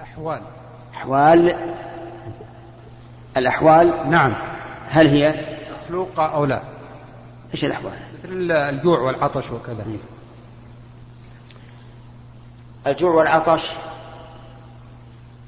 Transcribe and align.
الأحوال. 0.00 0.42
أحوال؟ 0.94 1.74
الأحوال؟ 3.36 4.10
نعم. 4.10 4.34
هل 4.88 5.06
هي؟ 5.06 5.56
مخلوقة 5.72 6.26
أو 6.26 6.44
لا؟ 6.44 6.62
إيش 7.54 7.64
الأحوال؟ 7.64 7.92
مثل 8.24 8.52
الجوع 8.52 9.00
والعطش 9.00 9.50
وكذا. 9.50 9.84
إيه. 9.86 9.98
الجوع 12.92 13.14
والعطش 13.14 13.70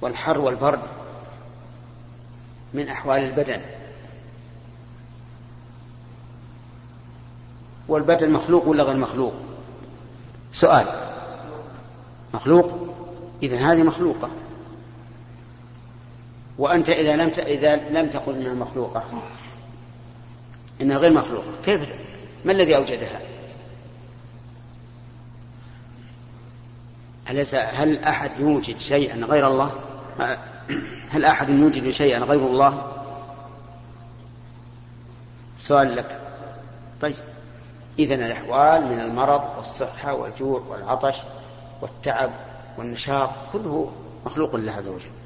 والحر 0.00 0.38
والبرد 0.38 0.80
من 2.74 2.88
أحوال 2.88 3.22
البدن. 3.22 3.60
والبدن 7.88 8.30
مخلوق 8.30 8.68
ولا 8.68 8.82
غير 8.82 8.96
مخلوق؟ 8.96 9.34
سؤال. 10.52 10.86
مخلوق؟ 12.34 12.88
إذا 13.42 13.56
هذه 13.56 13.82
مخلوقة. 13.82 14.30
وأنت 16.58 16.90
إذا 16.90 17.16
لم 17.16 17.32
إذا 17.38 17.76
لم 17.76 18.10
تقل 18.10 18.36
إنها 18.36 18.54
مخلوقة 18.54 19.04
إنها 20.80 20.98
غير 20.98 21.12
مخلوقة 21.12 21.52
كيف 21.64 21.88
ما 22.44 22.52
الذي 22.52 22.76
أوجدها؟ 22.76 23.20
أليس 27.30 27.54
هل 27.54 27.98
أحد 27.98 28.30
يوجد 28.38 28.78
شيئا 28.78 29.16
غير 29.16 29.46
الله؟ 29.46 29.72
هل 31.12 31.24
أحد 31.24 31.48
يوجد 31.48 31.88
شيئا 31.88 32.18
غير 32.18 32.46
الله؟ 32.46 32.92
سؤال 35.58 35.96
لك 35.96 36.20
طيب 37.00 37.14
إذن 37.98 38.22
الأحوال 38.22 38.86
من 38.86 39.00
المرض 39.00 39.42
والصحة 39.56 40.14
والجوع 40.14 40.62
والعطش 40.68 41.16
والتعب 41.82 42.30
والنشاط 42.78 43.30
كله 43.52 43.92
مخلوق 44.26 44.56
لله 44.56 44.72
عز 44.72 44.88
وجل 44.88 45.21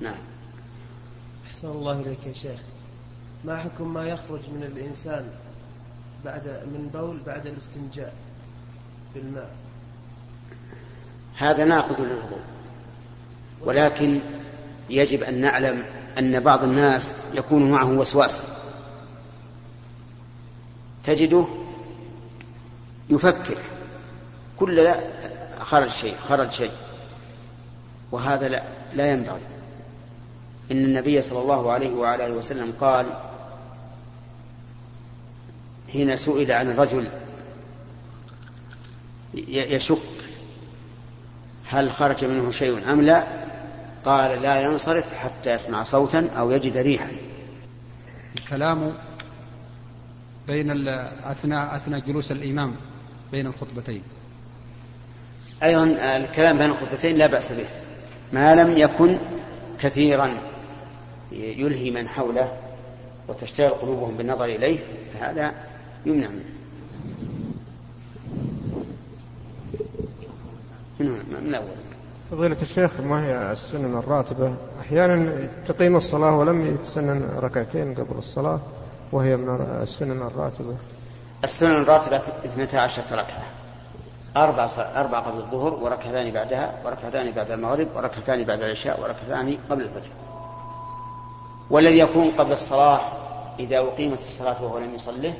نعم. 0.00 0.18
أحسن 1.48 1.68
الله 1.68 2.00
إليك 2.00 2.26
يا 2.26 2.32
شيخ. 2.32 2.60
ما 3.44 3.56
حكم 3.56 3.94
ما 3.94 4.04
يخرج 4.04 4.40
من 4.54 4.62
الإنسان 4.62 5.30
بعد 6.24 6.46
من 6.46 6.90
بول 6.94 7.18
بعد 7.26 7.46
الاستنجاء 7.46 8.14
بالماء؟ 9.14 9.50
هذا 11.36 11.64
ناقض 11.64 12.00
للوضوء. 12.00 12.42
ولكن 13.64 14.20
يجب 14.90 15.22
أن 15.22 15.40
نعلم 15.40 15.84
أن 16.18 16.40
بعض 16.40 16.62
الناس 16.62 17.14
يكون 17.34 17.70
معه 17.70 17.90
وسواس. 17.90 18.46
تجده 21.04 21.46
يفكر. 23.10 23.58
كل 24.56 24.88
خرج 25.60 25.88
شيء 25.88 26.16
خرج 26.28 26.50
شيء. 26.50 26.72
وهذا 28.12 28.48
لا, 28.48 28.62
لا 28.94 29.12
ينبغي. 29.12 29.40
إن 30.70 30.84
النبي 30.84 31.22
صلى 31.22 31.40
الله 31.40 31.72
عليه 31.72 31.90
وعلى 31.90 32.26
آله 32.26 32.34
وسلم 32.34 32.72
قال 32.80 33.06
حين 35.92 36.16
سئل 36.16 36.52
عن 36.52 36.70
الرجل 36.70 37.08
يشك 39.48 39.98
هل 41.66 41.92
خرج 41.92 42.24
منه 42.24 42.50
شيء 42.50 42.92
أم 42.92 43.02
لا 43.02 43.26
قال 44.04 44.42
لا 44.42 44.60
ينصرف 44.60 45.14
حتى 45.14 45.54
يسمع 45.54 45.82
صوتا 45.82 46.30
أو 46.36 46.50
يجد 46.50 46.76
ريحا. 46.76 47.10
الكلام 48.38 48.94
بين 50.46 50.88
أثناء 51.24 51.76
أثناء 51.76 52.00
جلوس 52.00 52.32
الإمام 52.32 52.74
بين 53.32 53.46
الخطبتين. 53.46 54.02
أيضا 55.62 55.84
الكلام 56.16 56.58
بين 56.58 56.70
الخطبتين 56.70 57.16
لا 57.16 57.26
بأس 57.26 57.52
به 57.52 57.66
ما 58.32 58.54
لم 58.54 58.78
يكن 58.78 59.18
كثيرا. 59.78 60.38
يلهي 61.32 61.90
من 61.90 62.08
حوله 62.08 62.52
وتشتغل 63.28 63.70
قلوبهم 63.70 64.16
بالنظر 64.16 64.44
إليه 64.44 64.78
فهذا 65.14 65.52
يمنع 66.06 66.28
منه. 66.28 66.44
من 71.00 71.48
الأول؟ 71.48 71.66
فضيلة 72.30 72.56
الشيخ 72.62 73.00
ما 73.00 73.26
هي 73.26 73.52
السنن 73.52 73.98
الراتبة؟ 73.98 74.54
أحيانا 74.80 75.48
تقيم 75.66 75.96
الصلاة 75.96 76.36
ولم 76.36 76.66
يتسنن 76.66 77.30
ركعتين 77.38 77.94
قبل 77.94 78.18
الصلاة 78.18 78.60
وهي 79.12 79.36
من 79.36 79.66
السنن 79.82 80.22
الراتبة. 80.22 80.76
السنن 81.44 81.82
الراتبة 81.82 82.20
12 82.44 83.02
ركعة. 83.12 83.46
أربع 84.36 84.68
أربع 84.78 85.18
قبل 85.18 85.38
الظهر 85.38 85.74
وركعتان 85.74 86.32
بعدها 86.32 86.74
وركعتان 86.84 87.32
بعد 87.32 87.50
المغرب 87.50 87.88
وركعتان 87.96 88.44
بعد 88.44 88.62
العشاء 88.62 89.00
وركعتان 89.00 89.58
قبل 89.70 89.82
الفجر. 89.82 90.10
والذي 91.70 91.98
يكون 91.98 92.30
قبل 92.30 92.52
الصلاة 92.52 93.00
إذا 93.58 93.78
أقيمت 93.78 94.18
الصلاة 94.18 94.64
وهو 94.64 94.78
لم 94.78 94.94
يصله 94.94 95.34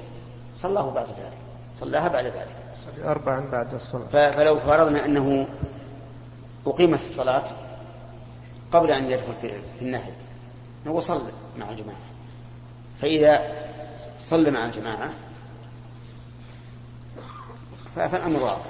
صلاه 0.57 0.91
بعد 0.91 1.07
ذلك 1.07 1.39
صلاها 1.81 2.09
بعد 2.09 2.25
ذلك. 2.25 2.57
أربعا 3.05 3.41
بعد 3.53 3.75
الصلاة. 3.75 4.07
فلو 4.07 4.61
فرضنا 4.61 5.05
أنه 5.05 5.47
أقيمت 6.67 7.01
الصلاة 7.01 7.45
قبل 8.73 8.91
أن 8.91 9.05
يدخل 9.05 9.35
في, 9.41 9.49
في 9.49 9.83
النهي 9.83 10.13
هو 10.87 11.01
صلى 11.01 11.31
مع 11.59 11.71
الجماعة. 11.71 11.99
فإذا 12.99 13.53
صلى 14.21 14.51
مع 14.51 14.65
الجماعة 14.65 15.13
فالأمر 17.97 18.43
واضح. 18.43 18.65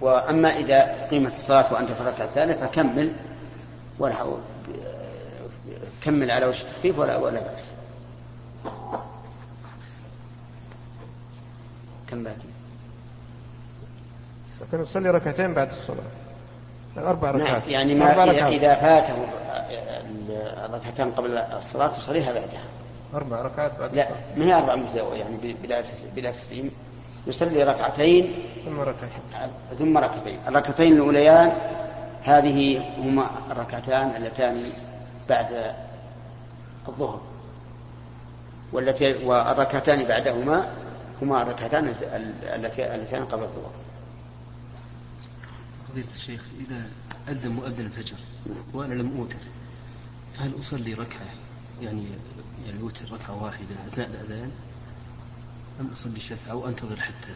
وأما 0.00 0.56
إذا 0.56 1.06
قيمت 1.10 1.32
الصلاة 1.32 1.72
وأنت 1.72 1.90
في 1.90 2.00
الركعة 2.00 2.24
الثانية 2.24 2.54
فكمل 2.54 3.12
ولا 3.98 4.14
كمل 6.04 6.30
على 6.30 6.46
وجه 6.46 6.62
التخفيف 6.62 6.98
ولا 6.98 7.16
ولا 7.16 7.40
بأس. 7.40 7.70
كم 12.10 12.24
باقي؟ 12.24 12.36
لكن 14.60 14.82
يصلي 14.82 15.10
ركعتين 15.10 15.54
بعد 15.54 15.70
الصلاة. 15.70 15.98
أربع 16.98 17.30
نعم، 17.30 17.40
ركعات. 17.40 17.62
نعم 17.62 17.70
يعني 17.70 17.94
ما 17.94 18.10
أربع 18.10 18.24
إذا, 18.24 18.32
ركعات. 18.32 18.52
إذا 18.52 18.74
فاته 18.74 19.14
الركعتان 20.64 21.10
قبل 21.10 21.36
الصلاة 21.36 21.98
يصليها 21.98 22.32
بعدها. 22.32 22.64
أربع 23.14 23.42
ركعات 23.42 23.78
بعد 23.78 23.94
لا 23.94 24.08
ما 24.36 24.44
هي 24.44 24.54
أربع 24.54 24.74
مثل 24.74 24.96
يعني 25.16 25.54
بلا 25.62 25.82
بلا 26.16 26.30
تسليم؟ 26.30 26.70
يصلي 27.26 27.62
ركعتين 27.62 28.34
ثم 28.64 28.80
ركعتين. 28.80 29.50
ثم 29.78 29.98
ركعتين. 29.98 30.38
الركعتين 30.48 30.92
الأوليان 30.92 31.52
هذه 32.22 32.78
هما 32.98 33.30
الركعتان 33.50 34.16
اللتان 34.16 34.56
بعد 35.28 35.74
الظهر. 36.88 37.20
والتي 38.72 39.14
والركعتان 39.24 40.04
بعدهما 40.04 40.68
هما 41.22 41.42
الركعتان 41.42 41.94
اللتان 42.94 43.24
قبل 43.24 43.42
الظهر. 43.42 43.72
فضيلة 45.88 46.08
الشيخ 46.14 46.44
إذا 46.60 46.82
أذن 47.28 47.50
مؤذن 47.50 47.86
الفجر 47.86 48.16
وأنا 48.74 48.94
لم 48.94 49.18
أوتر 49.18 49.36
فهل 50.34 50.52
أصلي 50.60 50.94
ركعة 50.94 51.26
يعني 51.82 52.06
يعني 52.66 52.80
أوتر 52.82 53.04
ركعة 53.12 53.42
واحدة 53.44 53.74
أثناء 53.88 54.08
الأذان؟ 54.08 54.50
أم 55.80 55.88
أصلي 55.92 56.20
شفعة 56.20 56.52
أو 56.52 56.68
أنتظر 56.68 56.96
حتى 56.96 57.28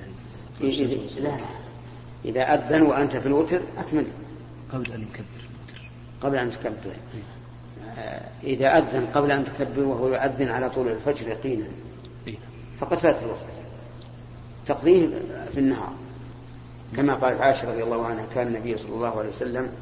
يعني 0.00 0.12
إذا- 0.72 1.18
لا. 1.18 1.36
إذا 2.24 2.54
أذن 2.54 2.82
وأنت 2.82 3.16
في 3.16 3.26
الوتر 3.26 3.62
أكمل. 3.78 4.06
قبل 4.72 4.92
أن 4.92 5.02
يكبر 5.02 5.24
الوتر. 5.40 5.90
قبل 6.20 6.36
أن 6.36 6.50
تكبر. 6.50 6.96
آه، 7.98 8.28
إذا 8.44 8.78
أذن 8.78 9.06
قبل 9.06 9.30
أن 9.30 9.44
تكبر 9.44 9.84
وهو 9.84 10.08
يؤذن 10.08 10.48
على 10.48 10.70
طول 10.70 10.88
الفجر 10.88 11.28
يقينا 11.28 11.66
إيه. 12.26 12.36
فقد 12.78 12.98
فات 12.98 13.22
الوقت. 13.22 13.44
تقضيه 14.66 15.06
في 15.52 15.58
النهار. 15.60 15.92
كما 16.96 17.14
قالت 17.14 17.40
عائشة 17.40 17.70
رضي 17.72 17.82
الله 17.82 18.06
عنها 18.06 18.26
كان 18.34 18.46
النبي 18.46 18.76
صلى 18.78 18.94
الله 18.94 19.18
عليه 19.18 19.28
وسلم 19.28 19.72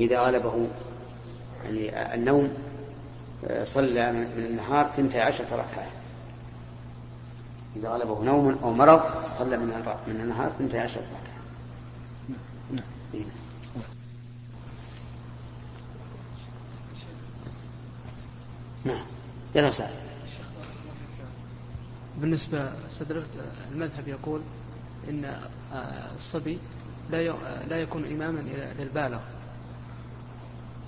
إذا 0.00 0.20
غلبه 0.20 0.66
يعني 1.64 2.14
النوم 2.14 2.48
آه، 3.48 3.64
صلى 3.64 4.12
من 4.12 4.44
النهار 4.44 4.86
ثنتي 4.96 5.20
عشرة 5.20 5.46
ركعة. 5.52 5.90
إذا 7.76 7.88
غلبه 7.88 8.24
نوم 8.24 8.58
أو 8.62 8.72
مرض 8.72 9.24
صلى 9.38 9.56
من 9.56 9.96
من 10.06 10.20
النهار 10.20 10.50
ثنتي 10.50 10.78
عشرة 10.78 11.02
ركعة 11.02 11.34
نعم. 12.70 12.84
إيه. 13.14 13.24
نعم 18.84 19.04
يلا 19.54 19.70
سعد 19.70 19.90
بالنسبة 22.20 22.86
استدركت 22.86 23.30
المذهب 23.72 24.08
يقول 24.08 24.40
إن 25.08 25.24
آه، 25.72 26.14
الصبي 26.14 26.58
لا 27.10 27.32
لا 27.68 27.76
يكون 27.76 28.04
إماما 28.04 28.40
للبالغ 28.78 29.20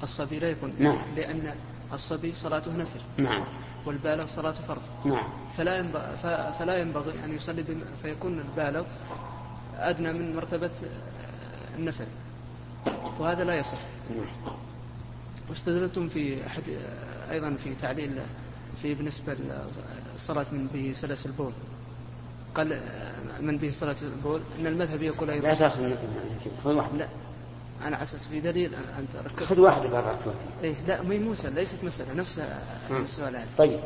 الصبي 0.03 0.39
لا 0.39 0.51
يكون 0.51 0.73
نعم. 0.79 0.99
لأن 1.17 1.55
الصبي 1.93 2.33
صلاته 2.33 2.77
نفل 2.77 3.01
نعم 3.17 3.47
والبالغ 3.87 4.27
صلاة 4.27 4.53
فرض. 4.53 4.83
نعم. 5.05 5.29
فلا 5.57 5.79
ينبغي, 5.79 6.17
فلا 6.59 6.77
ينبغي 6.77 7.25
أن 7.25 7.35
يصلي 7.35 7.65
فيكون 8.03 8.41
البالغ 8.41 8.85
أدنى 9.77 10.13
من 10.13 10.37
مرتبة 10.37 10.71
النفل. 11.79 12.07
وهذا 13.19 13.45
لا 13.45 13.55
يصح. 13.55 13.79
نعم. 14.17 14.57
واستدلتم 15.51 16.09
في 16.09 16.47
أحد 16.47 16.63
أيضا 17.31 17.55
في 17.55 17.75
تعليل 17.75 18.21
في 18.83 18.95
بالنسبة 18.95 19.37
للصلاة 20.15 20.47
من 20.53 20.67
به 20.75 20.93
سلس 20.97 21.27
البول. 21.27 21.53
قال 22.55 22.81
من 23.41 23.57
به 23.57 23.71
صلاة 23.71 23.97
البول. 24.03 24.41
أن 24.61 24.67
المذهب 24.67 25.03
يقول 25.03 25.29
لا 25.29 25.35
أيضا 25.35 25.55
تأخذ 25.55 25.81
من 25.81 25.97
خذ 26.65 26.73
واحد 26.73 26.95
لا. 26.95 27.09
على 27.83 28.03
أساس 28.03 28.27
في 28.27 28.41
دليل 28.41 28.75
أنت 28.75 29.17
ركزت 29.25 29.49
خذ 29.49 29.61
واحد 29.61 29.83
برا 29.83 30.19
إيه 30.63 30.75
لا 30.89 31.03
ما 31.03 31.15
هي 31.15 31.19
موسى 31.19 31.51
ليست 31.51 31.77
مسألة 31.83 32.15
نفسها 32.15 32.63
مم. 32.91 33.05
السؤال. 33.05 33.37
هذا 33.37 33.47
طيب. 33.59 33.81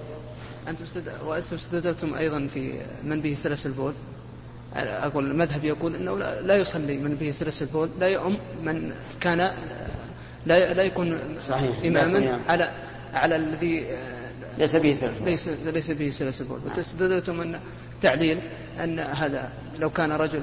أنتم 0.68 0.84
استد... 0.84 1.08
استدلتم 1.54 2.14
أيضا 2.14 2.46
في 2.46 2.82
من 3.04 3.20
به 3.20 3.34
سلس 3.34 3.66
البول. 3.66 3.92
أقول 4.74 5.30
المذهب 5.30 5.64
يقول 5.64 5.94
أنه 5.94 6.18
لا 6.18 6.40
لا 6.40 6.56
يصلي 6.56 6.98
من 6.98 7.14
به 7.14 7.30
سلس 7.30 7.62
البول 7.62 7.90
لا 7.98 8.06
يؤم 8.06 8.38
من 8.62 8.92
كان 9.20 9.38
لا 10.46 10.74
لا 10.74 10.82
يكون 10.82 11.18
صحيح. 11.40 11.78
لا 11.84 12.04
إمام. 12.04 12.40
على 12.48 12.72
على 13.12 13.36
الذي 13.36 13.86
ليس 14.58 14.76
به 14.76 14.92
سلف 14.94 15.22
ليس 15.22 15.48
ليس 15.48 15.90
به 15.90 16.10
سلس 16.10 16.40
البول. 16.40 16.60
وتستدلتم 16.66 17.40
أن 17.40 17.60
تعليل 18.02 18.38
أن 18.84 18.98
هذا 18.98 19.52
لو 19.78 19.90
كان 19.90 20.12
رجل 20.12 20.42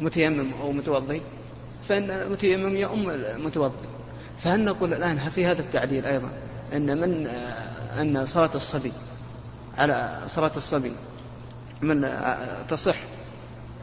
متيمم 0.00 0.52
أو 0.60 0.72
متوضي 0.72 1.22
فإن 1.88 2.10
المتيمم 2.10 2.76
يؤم 2.76 3.10
المتوضي 3.10 3.88
فهل 4.38 4.64
نقول 4.64 4.94
الآن 4.94 5.28
في 5.28 5.46
هذا 5.46 5.60
التعليل 5.60 6.06
أيضا 6.06 6.32
أن 6.72 7.00
من 7.00 7.26
أن 8.00 8.26
صلاة 8.26 8.50
الصبي 8.54 8.92
على 9.78 10.20
صلاة 10.26 10.52
الصبي 10.56 10.92
من 11.80 12.08
تصح 12.68 12.96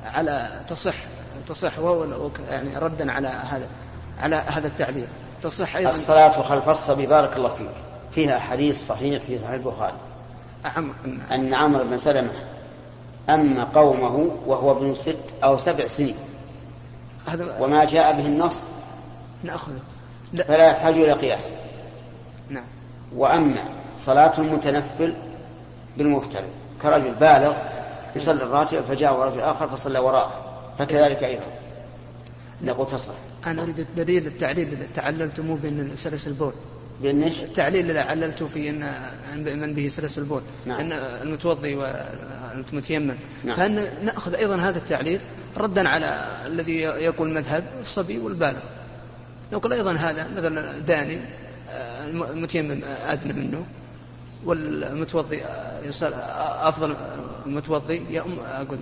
على 0.06 0.62
تصح 0.68 0.96
تصح 1.48 1.80
وهو 1.80 2.32
يعني 2.50 2.78
ردا 2.78 3.12
على 3.12 3.28
هذا 3.28 3.68
على 4.20 4.36
هذا 4.36 4.68
التعليل 4.68 5.08
تصح 5.42 5.76
أيضا 5.76 5.90
الصلاة 5.90 6.42
خلف 6.42 6.70
الصبي 6.70 7.06
بارك 7.06 7.38
الله 7.38 7.50
فيك. 7.50 7.68
فيها 8.12 8.40
حديث 8.40 8.88
صحيح 8.88 9.24
في 9.24 9.40
صحيح 9.40 9.52
البخاري. 9.52 9.98
أعم. 10.66 10.94
أن 11.32 11.54
عمرو 11.54 11.84
بن 11.84 11.98
سلمة 11.98 12.32
أما 13.30 13.64
قومه 13.64 14.32
وهو 14.46 14.72
ابن 14.72 14.96
ست 14.96 15.18
أو 15.44 15.58
سبع 15.58 15.88
سنين. 15.88 16.16
وما 17.60 17.86
جاء 17.86 18.18
به 18.18 18.26
النص 18.26 18.64
نأخذه. 19.44 19.80
لا. 20.34 20.44
فلا 20.44 20.68
يحتاج 20.68 20.94
إلى 20.94 21.12
قياس. 21.12 21.54
نعم. 22.50 22.66
وأما 23.16 23.64
صلاة 23.98 24.34
المتنفل 24.38 25.14
بالمفترض 25.98 26.50
كرجل 26.82 27.12
بالغ 27.12 27.54
يصلي 28.16 28.44
الراتب 28.44 28.82
فجاء 28.82 29.20
رجل 29.20 29.40
آخر 29.40 29.70
فصلى 29.70 30.00
وراءه 30.00 30.32
فكذلك 30.80 31.24
أيضا. 31.24 31.46
نقول 32.62 32.88
تصح. 32.88 33.14
أنا 33.46 33.64
أريد 33.64 33.80
الدليل 33.80 34.28
التعليل 34.28 34.88
تعللتموه 34.96 35.58
بأن 35.58 35.96
سلس 35.96 36.28
البول. 36.28 36.54
بالنش 37.02 37.44
التعليل 37.44 37.90
اللي 37.90 38.00
عللته 38.00 38.48
في 38.48 38.70
أن 38.70 39.60
من 39.60 39.74
به 39.74 39.88
سلس 39.88 40.18
البول. 40.18 40.42
نعم. 40.66 40.80
أن 40.80 40.92
المتوضي 40.92 41.76
والمتيمم 41.76 43.16
نعم. 43.44 43.56
فأن 43.56 43.88
نأخذ 44.06 44.34
أيضا 44.34 44.56
هذا 44.56 44.78
التعليل 44.78 45.22
ردا 45.58 45.90
على 45.90 46.42
الذي 46.46 46.78
يقول 46.82 47.34
مذهب 47.34 47.64
الصبي 47.82 48.18
والبالغ. 48.18 48.60
نقول 49.54 49.74
أيضا 49.74 49.94
هذا 49.94 50.28
مثلا 50.28 50.80
داني 50.80 51.20
آه، 51.70 52.08
المتيمم 52.08 52.82
أدنى 52.84 53.34
منه 53.34 53.66
والمتوضي 54.46 55.44
آه، 55.44 55.86
يصل 55.86 56.14
آه، 56.14 56.68
أفضل 56.70 56.96
المتوضي 57.46 58.02
يؤم 58.10 58.40
أقول 58.40 58.78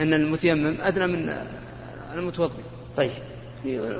أن 0.00 0.14
المتيمم 0.14 0.76
أدنى 0.80 1.06
من 1.06 1.36
المتوضي. 2.14 2.62
طيب. 2.96 3.10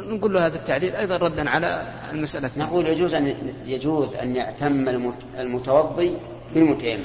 نقول 0.09 0.35
له 0.35 0.47
هذا 0.47 0.57
التعليل 0.57 0.95
أيضا 0.97 1.17
ردا 1.17 1.51
على 1.51 1.95
المسألة. 2.13 2.51
نقول 2.57 2.87
يجوز 2.87 3.15
أن 3.15 3.35
يجوز 3.67 4.15
أن 4.15 4.37
يعتم 4.37 4.89
المت- 4.89 5.39
المتوضي 5.39 6.17
بالمتيمم 6.55 7.03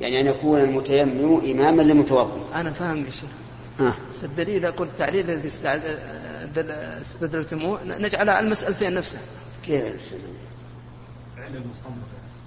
يعني 0.00 0.20
أن 0.20 0.26
يكون 0.26 0.60
المتيمم 0.60 1.40
إماما 1.40 1.82
للمتوضي. 1.82 2.40
أنا 2.54 2.70
فاهم 2.72 3.04
يا 3.04 3.10
شيخ. 3.10 3.30
ها. 3.78 3.96
بس 4.10 4.24
الدليل 4.24 4.64
أقول 4.66 4.86
التعليل 4.88 5.30
الذي 5.30 5.48
استدلتموه 7.00 7.84
نجعل 7.84 8.28
على 8.30 8.46
المسألتين 8.46 8.94
نفسها 8.94 9.20
كيف 9.66 9.84
السلام؟ 9.94 10.22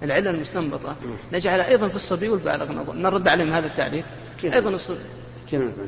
العلة 0.04 0.30
المستنبطة. 0.30 0.95
نجعلها 1.34 1.69
أيضا 1.69 1.88
في 1.88 1.95
الصبي 1.95 2.30
والبالغ 2.30 2.94
نرد 2.94 3.27
عليهم 3.27 3.51
هذا 3.51 3.68
التعليل. 3.68 4.04
كيف؟ 4.42 4.54
أيضا 4.54 4.69
الصبي؟ 4.69 5.00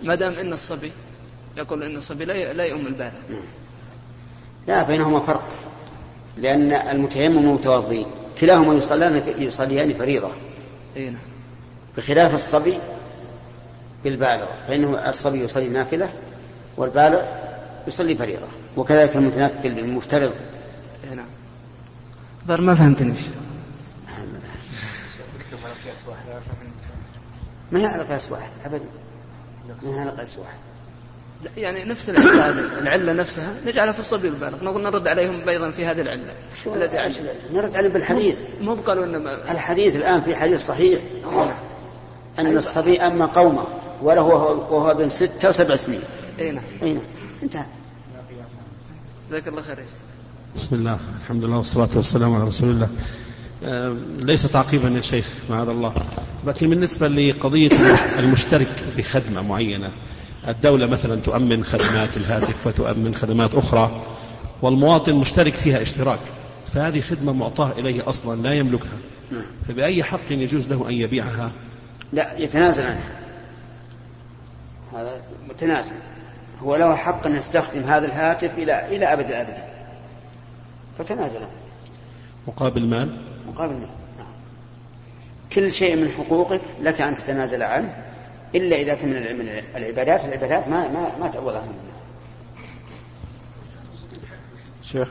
ما 0.03 0.15
دام 0.15 0.33
أن 0.33 0.53
الصبي. 0.53 0.91
يقول 1.57 1.83
أن 1.83 1.95
الصبي 1.95 2.25
لا 2.25 2.63
يؤم 2.63 2.87
البالغ 2.87 3.11
لا 4.67 4.83
بينهما 4.83 5.19
فرق. 5.19 5.55
لأن 6.37 6.71
المتيمم 6.71 7.45
والمتوضي 7.45 8.05
كلاهما 8.39 8.73
يصليان 8.73 9.23
يصليان 9.37 9.93
فريضة. 9.93 10.29
نعم. 10.95 11.17
بخلاف 11.97 12.35
الصبي 12.35 12.77
بالبالغ 14.03 14.45
فإنه 14.67 15.09
الصبي 15.09 15.39
يصلي 15.39 15.69
نافلة 15.69 16.13
والبالغ 16.77 17.21
يصلي 17.87 18.15
فريضة. 18.15 18.47
وكذلك 18.77 19.15
المتنفل 19.15 19.79
المفترض. 19.79 20.33
نعم. 21.15 21.27
ما 22.65 22.75
فهمتني. 22.75 23.13
ما 27.71 27.79
هي 27.79 27.85
على 27.85 28.03
قياس 28.03 28.31
واحد؟ 28.31 28.51
أبدا. 28.65 28.85
ما 29.81 29.95
هي 29.95 29.99
على 29.99 30.11
قياس 30.11 30.37
واحد؟ 30.37 30.57
يعني 31.57 31.83
نفس 31.83 32.09
العلة 32.09 32.49
هذه، 32.49 32.79
العلة 32.81 33.13
نفسها 33.13 33.53
نجعلها 33.65 33.93
في 33.93 33.99
الصبي 33.99 34.29
والبالغ 34.29 34.63
نقول 34.63 34.83
نرد 34.83 35.07
عليهم 35.07 35.49
أيضا 35.49 35.69
في 35.71 35.85
هذه 35.85 36.01
العلة 36.01 36.33
شو؟ 36.63 36.75
الذي 36.75 36.97
عش- 36.97 37.19
نرد 37.53 37.75
عليه 37.75 37.89
بالحديث. 37.89 38.39
مو 38.61 38.73
قالوا 38.75 39.05
أن 39.05 39.23
ما- 39.23 39.51
الحديث 39.51 39.95
الآن 39.95 40.21
في 40.21 40.35
حديث 40.35 40.65
صحيح. 40.65 40.99
نعم. 41.31 41.53
أن 42.39 42.57
الصبي 42.57 43.01
أما 43.01 43.25
قومه 43.25 43.67
وله 44.01 44.23
وهو 44.23 44.91
ابن 44.91 45.09
ستة 45.09 45.49
وسبع 45.49 45.75
سنين. 45.75 46.01
أي 46.39 46.51
نعم. 46.51 46.63
أي 46.83 46.93
نعم. 46.93 47.03
انتهى. 47.43 47.65
جزاك 49.27 49.47
الله 49.47 49.61
خير 49.61 49.79
يا 49.79 49.83
شيخ. 49.83 49.93
بسم 50.55 50.75
الله 50.75 50.97
الحمد 51.23 51.43
لله 51.43 51.57
والصلاة 51.57 51.89
والسلام 51.95 52.35
على 52.35 52.43
رسول 52.43 52.69
الله. 52.69 52.87
آه، 53.63 53.95
ليس 54.17 54.41
تعقيبا 54.43 54.89
يا 54.89 55.01
شيخ 55.01 55.27
معاذ 55.49 55.67
الله. 55.67 55.93
لكن 56.47 56.69
بالنسبة 56.69 57.07
لقضية 57.07 57.69
المشترك 58.19 58.83
بخدمة 58.97 59.41
معينة 59.41 59.91
الدولة 60.47 60.87
مثلا 60.87 61.21
تؤمن 61.21 61.63
خدمات 61.63 62.17
الهاتف 62.17 62.67
وتؤمن 62.67 63.15
خدمات 63.15 63.55
أخرى 63.55 64.03
والمواطن 64.61 65.15
مشترك 65.15 65.53
فيها 65.53 65.81
اشتراك 65.81 66.19
فهذه 66.73 67.01
خدمة 67.01 67.33
معطاة 67.33 67.71
إليه 67.71 68.09
أصلا 68.09 68.41
لا 68.41 68.53
يملكها. 68.53 68.97
نعم. 69.31 69.45
فبأي 69.67 70.03
حق 70.03 70.31
يجوز 70.31 70.67
له 70.69 70.89
أن 70.89 70.93
يبيعها؟ 70.93 71.51
لا 72.13 72.37
يتنازل 72.37 72.85
عنها. 72.85 73.09
هذا 74.93 75.21
متنازل. 75.49 75.91
هو 76.59 76.75
له 76.75 76.95
حق 76.95 77.27
أن 77.27 77.35
يستخدم 77.35 77.83
هذا 77.83 78.05
الهاتف 78.05 78.57
إلى 78.57 78.95
إلى 78.95 79.13
أبد 79.13 79.29
الآبدين 79.29 79.63
فتنازل 80.97 81.37
عنه. 81.37 81.47
مقابل 82.47 82.85
مال؟ 82.85 83.17
مقابل 83.47 83.73
ما 83.73 83.89
نعم. 84.17 84.27
كل 85.53 85.71
شيء 85.71 85.95
من 85.95 86.09
حقوقك 86.17 86.61
لك 86.81 87.01
أن 87.01 87.15
تتنازل 87.15 87.63
عنه. 87.63 88.12
إلا 88.55 88.75
إذا 88.75 88.95
كان 88.95 89.09
من 89.09 89.17
الع- 89.17 89.33
من 89.33 89.61
العبادات 89.75 90.25
العبادات 90.25 90.67
ما 90.67 90.87
ما 90.87 91.17
ما 91.17 91.27
تعوض 91.27 91.55
عنها 91.55 91.73
شيخ. 94.81 95.07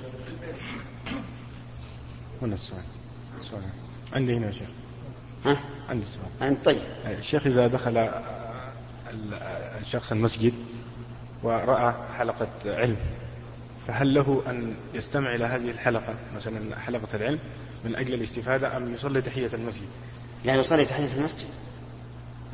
هنا 2.43 2.55
السؤال. 2.55 2.83
سؤال. 3.41 3.63
عندي 4.13 4.37
هنا 4.37 4.47
يا 4.47 4.53
شيخ. 4.53 4.69
ها؟ 5.45 5.61
عندي 5.89 6.03
السؤال 6.03 6.27
أنت 6.43 6.65
طيب. 6.65 6.79
الشيخ 7.07 7.47
إذا 7.47 7.67
دخل 7.67 7.97
ال- 7.99 9.35
الشخص 9.81 10.13
المسجد 10.13 10.53
ورأى 11.43 11.95
حلقة 12.19 12.49
علم 12.67 12.97
فهل 13.87 14.15
له 14.15 14.43
أن 14.47 14.75
يستمع 14.95 15.35
إلى 15.35 15.45
هذه 15.45 15.71
الحلقة 15.71 16.15
مثلا 16.37 16.79
حلقة 16.79 17.09
العلم 17.17 17.39
من 17.85 17.97
أجل 17.97 18.15
الاستفادة 18.15 18.77
أم 18.77 18.93
يصلي 18.95 19.23
تحية 19.23 19.51
المسجد؟ 19.55 19.87
لا 20.45 20.55
يصلي 20.55 20.85
تحية 20.85 21.15
المسجد. 21.17 21.49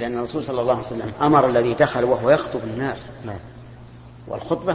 لأن 0.00 0.18
الرسول 0.18 0.42
صلى 0.42 0.60
الله 0.60 0.74
عليه 0.76 0.86
وسلم 0.86 1.12
أمر 1.20 1.46
الذي 1.46 1.74
دخل 1.74 2.04
وهو 2.04 2.30
يخطب 2.30 2.60
الناس. 2.64 3.10
نعم. 3.26 3.38
والخطبة 4.28 4.74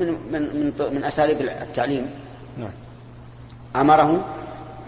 من 0.00 0.06
من 0.32 0.42
من, 0.42 0.72
من 0.94 1.04
أساليب 1.04 1.40
التعليم. 1.40 2.10
نعم. 2.58 2.70
أمره 3.76 4.24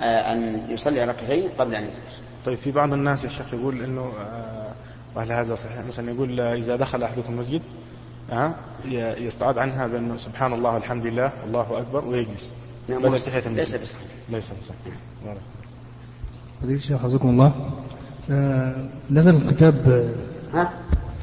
آه، 0.02 0.32
أن 0.32 0.66
يصلي 0.70 1.04
ركعتين 1.04 1.48
قبل 1.58 1.74
أن 1.74 1.82
يجلس. 1.82 2.22
طيب 2.46 2.58
في 2.58 2.70
بعض 2.72 2.92
الناس 2.92 3.24
يا 3.24 3.28
شيخ 3.28 3.54
يقول 3.54 3.82
إنه 3.84 4.12
آه، 4.20 4.72
وهل 5.14 5.32
هذا 5.32 5.54
صحيح 5.54 5.78
مثلا 5.88 6.10
يقول 6.10 6.40
آه، 6.40 6.54
إذا 6.54 6.76
دخل 6.76 7.02
أحدكم 7.02 7.32
المسجد 7.32 7.62
آه، 8.32 8.54
ي- 8.84 9.24
يستعاذ 9.26 9.58
عنها 9.58 9.86
بأنه 9.86 10.16
سبحان 10.16 10.52
الله 10.52 10.74
والحمد 10.74 11.06
لله 11.06 11.32
الله 11.46 11.78
أكبر 11.78 12.04
ويجلس. 12.04 12.54
نعم، 12.88 12.98
بدل 12.98 13.08
المسجد. 13.08 13.46
ليس 13.48 13.74
بصحيح. 13.76 14.06
ليس 14.28 14.50
بصحيح. 14.62 14.94
بارك 15.26 15.40
فضيلة 16.62 16.76
الشيخ 16.78 16.98
حفظكم 17.02 17.28
الله. 17.28 17.46
آه، 17.46 17.52
نزل 19.10 19.50
كتاب 19.50 20.04
ها؟ 20.54 20.72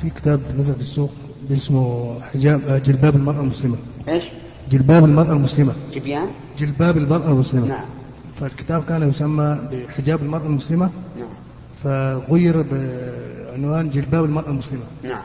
في 0.01 0.09
كتاب 0.09 0.39
نزل 0.59 0.73
في 0.73 0.79
السوق 0.79 1.11
اسمه 1.51 2.15
حجاب 2.21 2.61
آه، 2.67 2.77
جلباب 2.77 3.15
المرأة 3.15 3.41
المسلمة. 3.41 3.75
إيش؟ 4.07 4.23
جلباب 4.71 5.05
المرأة 5.05 5.31
المسلمة. 5.31 5.73
جبيان؟ 5.93 6.27
جلباب 6.57 6.97
المرأة 6.97 7.27
المسلمة. 7.31 7.67
نعم. 7.67 7.85
فالكتاب 8.35 8.83
كان 8.83 9.09
يسمى 9.09 9.59
بحجاب 9.71 10.21
المرأة 10.21 10.45
المسلمة. 10.45 10.89
نعم. 11.19 11.27
فغير 11.83 12.65
بعنوان 12.71 13.89
جلباب 13.89 14.25
المرأة 14.25 14.49
المسلمة. 14.49 14.83
نعم. 15.03 15.21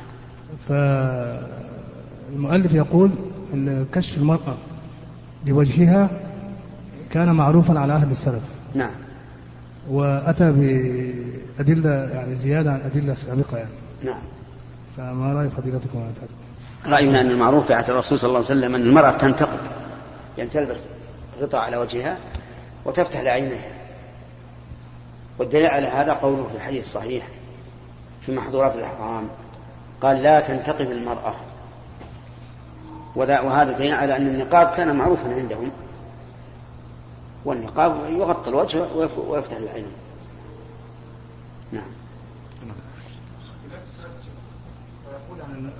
فالمؤلف 2.28 2.74
يقول 2.74 3.10
أن 3.54 3.86
كشف 3.92 4.18
المرأة 4.18 4.56
لوجهها 5.46 6.10
كان 7.10 7.32
معروفا 7.32 7.78
على 7.78 7.92
عهد 7.92 8.10
السلف. 8.10 8.54
نعم. 8.74 8.90
وأتى 9.90 10.52
بأدلة 10.52 11.90
يعني 11.90 12.34
زيادة 12.34 12.72
عن 12.72 12.80
أدلة 12.80 13.14
سابقة 13.14 13.56
يعني. 13.56 13.70
نعم. 14.02 14.22
فما 14.96 15.32
رأي 15.32 15.48
فضيلتكم 15.50 15.98
هذا؟ 15.98 16.94
رأينا 16.96 17.20
أن 17.20 17.30
المعروف 17.30 17.66
في 17.66 17.74
عهد 17.74 17.90
الرسول 17.90 18.18
صلى 18.18 18.28
الله 18.28 18.38
عليه 18.38 18.46
وسلم 18.46 18.74
أن 18.74 18.82
المرأة 18.82 19.10
تنتقب 19.10 19.58
يعني 20.38 20.50
تلبس 20.50 20.80
غطاء 21.40 21.60
على 21.60 21.76
وجهها 21.76 22.18
وتفتح 22.84 23.20
لعينيها 23.20 23.72
والدليل 25.38 25.66
على 25.66 25.86
هذا 25.86 26.12
قوله 26.12 26.48
في 26.48 26.56
الحديث 26.56 26.84
الصحيح 26.84 27.26
في 28.26 28.32
محظورات 28.32 28.76
الإحرام 28.76 29.28
قال 30.00 30.22
لا 30.22 30.40
تنتقب 30.40 30.90
المرأة. 30.90 31.34
وهذا 33.16 33.72
دليل 33.72 33.92
على 33.92 34.16
أن 34.16 34.26
النقاب 34.26 34.76
كان 34.76 34.96
معروفا 34.96 35.34
عندهم. 35.34 35.70
والنقاب 37.44 38.10
يغطي 38.10 38.50
الوجه 38.50 38.84
ويف- 38.96 39.18
ويفتح 39.18 39.56
العين. 39.56 39.86
نعم. 41.72 41.84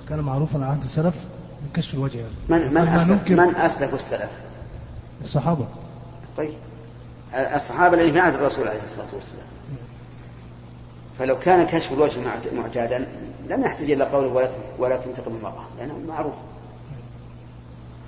كان 0.09 0.19
معروفا 0.19 0.57
على 0.59 0.65
عهد 0.65 0.83
السلف 0.83 1.25
بكشف 1.69 1.93
الوجه. 1.93 2.17
يعني. 2.17 2.33
من 2.49 2.73
من 2.73 2.83
ننكر 3.09 3.35
من 3.35 3.55
أسلف 3.55 3.93
السلف؟ 3.93 4.29
الصحابة. 5.21 5.65
طيب. 6.37 6.53
الصحابة 7.35 7.97
الذين 7.97 8.13
في 8.13 8.19
عهد 8.19 8.33
الرسول 8.33 8.67
عليه 8.67 8.83
الصلاة 8.85 9.07
والسلام. 9.13 9.45
فلو 11.19 11.39
كان 11.39 11.65
كشف 11.67 11.91
الوجه 11.91 12.19
معت- 12.19 12.53
معتادا 12.53 13.07
لم 13.49 13.61
يحتاج 13.63 13.91
إلى 13.91 14.03
قوله 14.03 14.27
ولا 14.27 14.49
ولا 14.77 14.97
تنتقم 14.97 15.35
المرأة 15.35 15.63
لأنه 15.77 15.99
معروف. 16.07 16.33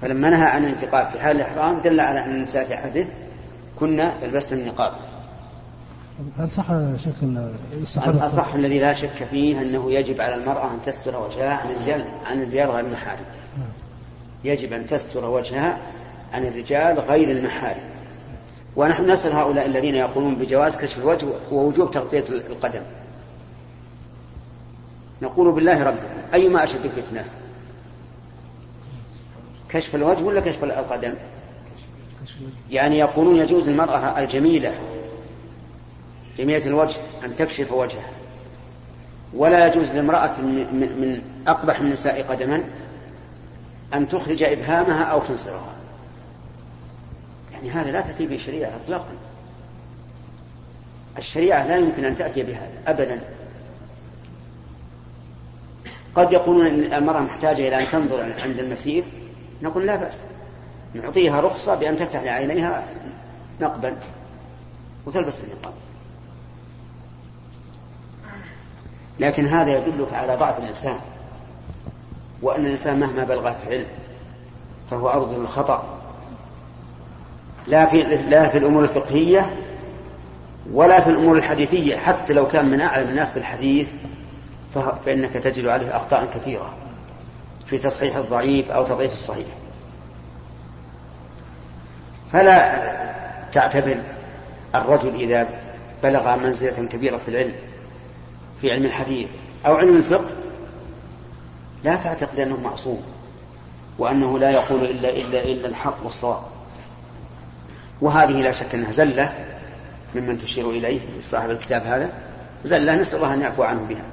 فلما 0.02 0.30
نهى 0.30 0.44
عن 0.46 0.64
الانتقاب 0.64 1.10
في 1.10 1.20
حال 1.20 1.36
الإحرام 1.36 1.80
دل 1.82 2.00
على 2.00 2.26
أن 2.26 2.32
النساء 2.32 2.66
في 2.66 2.74
عهده 2.74 3.08
كنا 3.80 4.14
يلبسن 4.24 4.58
النقاب. 4.58 4.94
هل 6.40 6.52
صح 6.52 6.66
الصحابة 7.82 8.18
الأصح 8.18 8.54
الذي 8.54 8.80
لا 8.80 8.94
شك 8.94 9.28
فيه 9.32 9.62
أنه 9.62 9.92
يجب 9.92 10.22
على 10.22 10.36
المرأة 10.36 10.74
أن 10.74 10.80
تستر 10.86 11.18
وجهها 11.18 11.54
عن 11.54 11.72
الرجال 11.72 12.06
عن 12.26 12.42
الرجال 12.42 12.70
غير 12.70 12.86
المحارم؟ 12.86 13.26
يجب 14.44 14.74
أن 14.74 14.88
تستر 14.88 15.26
وجهها 15.26 15.78
عن 16.34 16.46
الرجال 16.46 17.00
غير 17.00 17.32
المحارم. 17.32 17.84
ونحن 18.76 19.12
نسأل 19.12 19.32
هؤلاء 19.32 19.66
الذين 19.66 19.96
يقولون 19.96 20.36
بجواز 20.36 20.78
كشف 20.78 20.98
الوجه 20.98 21.28
ووجوب 21.52 21.92
تغطية 21.92 22.24
القدم. 22.30 22.82
نقول 25.22 25.52
بالله 25.52 25.84
ربكم 25.84 26.08
أيما 26.34 26.64
أشد 26.64 26.88
فتنة؟ 26.88 27.26
كشف 29.70 29.96
الوجه 29.96 30.24
ولا 30.24 30.42
كشف 30.42 30.64
القدم؟ 30.64 31.14
يعني 32.72 33.00
يقولون 33.00 33.36
يجوز 33.36 33.70
للمرأة 33.70 34.20
الجميلة 34.20 34.74
جميلة 36.38 36.66
الوجه 36.66 36.98
أن 37.24 37.36
تكشف 37.36 37.72
وجهها. 37.72 38.10
ولا 39.34 39.68
يجوز 39.68 39.92
لامرأة 39.92 40.42
من, 40.42 41.22
أقبح 41.48 41.80
النساء 41.80 42.24
قدما 42.24 42.64
أن 43.94 44.10
تخرج 44.10 44.44
إبهامها 44.44 45.04
أو 45.04 45.20
تنصرها. 45.20 45.76
يعني 47.54 47.70
هذا 47.70 47.92
لا 47.92 48.02
تأتي 48.02 48.28
به 48.28 48.38
شريعة 48.38 48.72
إطلاقا. 48.84 49.14
الشريعة 51.18 51.68
لا 51.68 51.78
يمكن 51.78 52.06
أن 52.06 52.16
تأتي 52.16 52.44
بهذا 52.44 52.82
أبدا. 52.88 53.22
قد 56.16 56.32
يقولون 56.32 56.66
أن 56.66 56.94
المرأة 56.94 57.22
محتاجة 57.22 57.68
إلى 57.68 57.80
أن 57.80 57.86
تنظر 57.92 58.34
عند 58.44 58.60
المسير 58.60 59.04
نقول 59.62 59.86
لا 59.86 59.96
بأس. 59.96 60.22
نعطيها 60.96 61.42
رخصة 61.42 61.76
بأن 61.76 61.98
تفتح 61.98 62.24
لعينيها 62.24 62.84
نقبا 63.62 63.98
وتلبس 65.06 65.40
النقاب. 65.40 65.74
لكن 69.20 69.48
هذا 69.48 69.78
يدلك 69.78 70.14
على 70.14 70.36
ضعف 70.36 70.60
الإنسان 70.60 71.00
وأن 72.42 72.66
الإنسان 72.66 73.00
مهما 73.00 73.24
بلغ 73.24 73.54
في 73.54 73.68
العلم 73.68 73.88
فهو 74.92 75.10
أرض 75.10 75.34
للخطأ. 75.40 76.00
لا 77.68 77.86
في 77.86 78.04
لا 78.04 78.50
في 78.50 78.58
الأمور 78.58 78.84
الفقهية 78.84 79.56
ولا 80.74 81.00
في 81.02 81.10
الأمور 81.10 81.38
الحديثية 81.38 81.98
حتى 81.98 82.34
لو 82.34 82.48
كان 82.48 82.66
من 82.66 82.82
أعلم 82.82 83.10
الناس 83.10 83.32
بالحديث 83.32 83.90
فإنك 85.06 85.34
تجد 85.34 85.68
عليه 85.68 85.98
أخطاء 85.98 86.26
كثيرة 86.36 86.74
في 87.66 87.78
تصحيح 87.78 88.16
الضعيف 88.16 88.72
أو 88.72 88.84
تضعيف 88.84 89.14
الصحيح. 89.14 89.48
فلا 92.36 92.80
تعتبر 93.52 93.98
الرجل 94.76 95.16
إذا 95.16 95.48
بلغ 96.04 96.36
منزلة 96.36 96.88
كبيرة 96.88 97.18
في 97.18 97.28
العلم 97.28 97.56
في 98.62 98.72
علم 98.72 98.86
الحديث 98.86 99.28
أو 99.66 99.76
علم 99.76 99.98
الفقه 99.98 100.30
لا 101.84 101.96
تعتقد 101.96 102.40
أنه 102.40 102.60
معصوم 102.60 103.04
وأنه 104.00 104.40
لا 104.40 104.52
يقول 104.52 104.84
إلا 104.84 105.10
إلا 105.10 105.44
إلا 105.44 105.68
الحق 105.68 105.98
والصواب. 106.04 106.42
وهذه 108.02 108.42
لا 108.42 108.52
شك 108.52 108.76
أنها 108.76 108.92
زلة 108.92 109.34
ممن 110.16 110.38
تشير 110.40 110.70
إليه 110.70 111.02
صاحب 111.22 111.50
الكتاب 111.50 111.86
هذا 111.86 112.10
زلة 112.64 112.96
نسأل 112.96 113.18
الله 113.18 113.34
أن 113.34 113.42
يعفو 113.42 113.64
عنه 113.64 113.86
بها. 113.90 114.06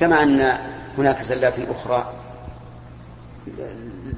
كما 0.00 0.22
أن 0.22 0.58
هناك 0.98 1.22
زلات 1.22 1.54
أخرى 1.58 2.12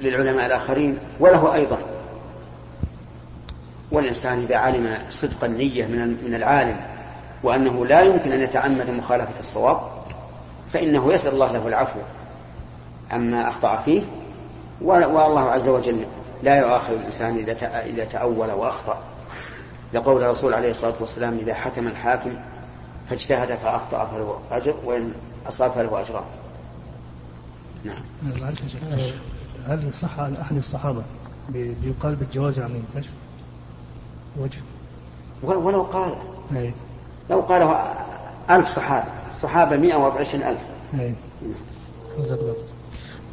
للعلماء 0.00 0.46
الآخرين 0.46 0.98
وله 1.20 1.54
أيضا 1.54 1.97
والإنسان 3.92 4.38
إذا 4.38 4.56
علم 4.56 4.98
صدق 5.10 5.44
النية 5.44 5.86
من 6.26 6.34
العالم 6.34 6.76
وأنه 7.42 7.86
لا 7.86 8.00
يمكن 8.00 8.32
أن 8.32 8.40
يتعمد 8.40 8.90
مخالفة 8.90 9.40
الصواب 9.40 9.80
فإنه 10.72 11.12
يسأل 11.12 11.32
الله 11.34 11.52
له 11.52 11.68
العفو 11.68 11.98
عما 13.10 13.48
أخطأ 13.48 13.82
فيه 13.84 14.02
والله 14.80 15.40
عز 15.50 15.68
وجل 15.68 16.04
لا 16.42 16.58
يؤاخذ 16.58 16.92
الإنسان 16.92 17.36
إذا 17.36 17.82
إذا 17.82 18.04
تأول 18.04 18.50
وأخطأ. 18.50 18.98
لقول 19.94 20.22
الرسول 20.22 20.54
عليه 20.54 20.70
الصلاة 20.70 20.94
والسلام 21.00 21.38
إذا 21.38 21.54
حكم 21.54 21.86
الحاكم 21.86 22.30
فاجتهد 23.10 23.48
فأخطأ 23.48 24.04
فله 24.06 24.38
أجر 24.50 24.74
وإن 24.84 25.12
أصاب 25.48 25.70
فله 25.72 26.00
أجران. 26.00 26.24
نعم. 27.84 28.02
هل 29.68 29.92
صح 29.94 30.18
أحد 30.20 30.56
الصحابة 30.56 31.02
بي- 31.48 31.74
بيقال 31.82 32.16
بالجواز 32.16 32.60
عن 32.60 32.82
الكشف 32.94 33.10
وجه. 34.40 34.60
ولو 35.42 35.82
قال. 35.82 36.14
أي. 36.56 36.72
لو 37.30 37.40
قاله 37.40 37.94
ألف 38.50 38.68
صحابة. 38.68 39.06
صحابة 39.40 39.76
مئة 39.76 39.94
وعشرين 39.94 40.42
ألف. 40.42 40.60
أي. 41.00 41.14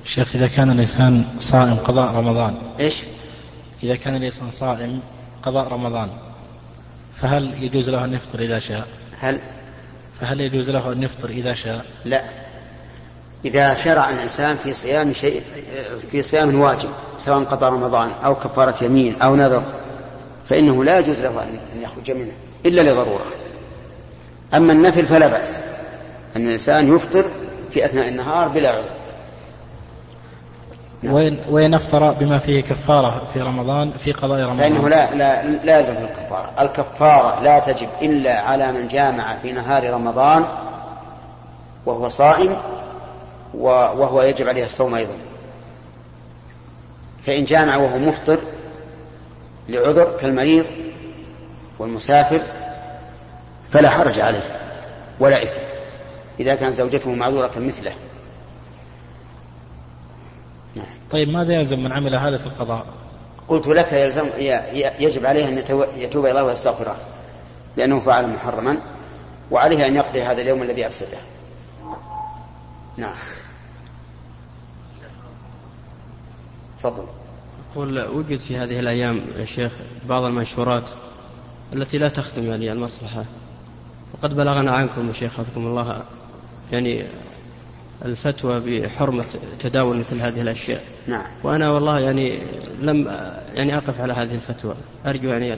شيخ 0.05 0.35
إذا 0.35 0.47
كان 0.47 0.71
الإنسان 0.71 1.25
صائم 1.39 1.75
قضاء 1.75 2.15
رمضان 2.15 2.55
إيش؟ 2.79 3.03
إذا 3.83 3.95
كان 3.95 4.15
الإنسان 4.15 4.51
صائم 4.51 4.99
قضاء 5.43 5.67
رمضان 5.67 6.09
فهل 7.15 7.63
يجوز 7.63 7.89
له 7.89 8.05
أن 8.05 8.13
يفطر 8.13 8.39
إذا 8.39 8.59
شاء؟ 8.59 8.87
هل؟ 9.19 9.39
فهل 10.19 10.41
يجوز 10.41 10.69
له 10.69 10.91
أن 10.91 11.03
يفطر 11.03 11.29
إذا 11.29 11.53
شاء؟ 11.53 11.85
لا. 12.05 12.23
إذا 13.45 13.73
شرع 13.73 14.09
الإنسان 14.09 14.57
في 14.57 14.73
صيام 14.73 15.13
شيء 15.13 15.41
في 16.11 16.21
صيام 16.21 16.61
واجب 16.61 16.89
سواء 17.17 17.43
قضى 17.43 17.65
رمضان 17.65 18.11
أو 18.11 18.35
كفارة 18.35 18.83
يمين 18.83 19.21
أو 19.21 19.35
نذر. 19.35 19.63
فإنه 20.49 20.83
لا 20.83 20.99
يجوز 20.99 21.19
له 21.19 21.43
أن 21.43 21.81
يخرج 21.81 22.11
منه 22.11 22.31
إلا 22.65 22.81
لضرورة. 22.81 23.25
أما 24.53 24.73
النفل 24.73 25.05
فلا 25.05 25.27
بأس. 25.27 25.59
أن 26.35 26.47
الإنسان 26.47 26.95
يفطر 26.95 27.25
في 27.71 27.85
أثناء 27.85 28.07
النهار 28.07 28.47
بلا 28.47 28.69
عذر. 28.69 28.89
وإن, 31.03 31.37
وإن 31.49 31.73
أفطر 31.73 32.11
بما 32.11 32.39
فيه 32.39 32.61
كفارة 32.61 33.27
في 33.33 33.41
رمضان 33.41 33.91
في 33.91 34.11
قضاء 34.11 34.39
رمضان. 34.39 34.57
فإنه 34.57 34.89
لا 34.89 35.15
لا 35.15 35.43
لا 35.43 35.79
يلزم 35.79 35.93
الكفارة. 35.93 36.51
الكفارة 36.59 37.43
لا 37.43 37.59
تجب 37.59 37.87
إلا 38.01 38.41
على 38.41 38.71
من 38.71 38.87
جامع 38.87 39.37
في 39.37 39.51
نهار 39.51 39.89
رمضان 39.89 40.45
وهو 41.85 42.09
صائم 42.09 42.57
وهو 43.53 44.21
يجب 44.21 44.49
عليه 44.49 44.65
الصوم 44.65 44.95
أيضا. 44.95 45.13
فإن 47.21 47.43
جامع 47.45 47.77
وهو 47.77 47.99
مفطر 47.99 48.39
لعذر 49.69 50.17
كالمريض 50.17 50.65
والمسافر 51.79 52.41
فلا 53.71 53.89
حرج 53.89 54.19
عليه 54.19 54.59
ولا 55.19 55.43
إثم. 55.43 55.61
إذا 56.39 56.55
كانت 56.55 56.73
زوجته 56.73 57.15
معذورة 57.15 57.51
مثله. 57.57 57.93
نعم. 60.75 60.85
طيب 61.11 61.29
ماذا 61.29 61.53
يلزم 61.53 61.83
من 61.83 61.91
عمل 61.91 62.15
هذا 62.15 62.37
في 62.37 62.47
القضاء؟ 62.47 62.85
قلت 63.47 63.67
لك 63.67 63.93
يلزم 63.93 64.25
يجب 64.99 65.25
عليه 65.25 65.47
أن 65.47 65.57
يتوب 65.97 66.25
إلى 66.25 66.31
الله 66.31 66.43
ويستغفره 66.43 66.95
لأنه 67.77 67.99
فعل 67.99 68.27
محرما 68.27 68.77
وعليه 69.51 69.87
أن 69.87 69.95
يقضي 69.95 70.23
هذا 70.23 70.41
اليوم 70.41 70.63
الذي 70.63 70.87
أفسده. 70.87 71.17
نعم. 72.97 73.15
تفضل. 76.79 77.05
أقول 77.75 78.07
وجد 78.07 78.39
في 78.39 78.57
هذه 78.57 78.79
الأيام 78.79 79.21
يا 79.39 79.45
شيخ 79.45 79.71
بعض 80.09 80.23
المنشورات 80.23 80.83
التي 81.73 81.97
لا 81.97 82.09
تخدم 82.09 82.43
يعني 82.43 82.71
المصلحة. 82.71 83.25
وقد 84.13 84.35
بلغنا 84.35 84.71
عنكم 84.71 85.07
يا 85.07 85.13
شيخ 85.13 85.33
حفظكم 85.33 85.67
الله 85.67 86.03
يعني 86.71 87.05
الفتوى 88.05 88.59
بحرمة 88.59 89.25
تداول 89.59 89.97
مثل 89.97 90.19
هذه 90.19 90.41
الأشياء. 90.41 90.83
نعم. 91.07 91.25
وأنا 91.43 91.71
والله 91.71 91.99
يعني 91.99 92.41
لم 92.81 93.07
يعني 93.53 93.77
أقف 93.77 94.01
على 94.01 94.13
هذه 94.13 94.35
الفتوى. 94.35 94.75
أرجو 95.05 95.29
يعني 95.29 95.57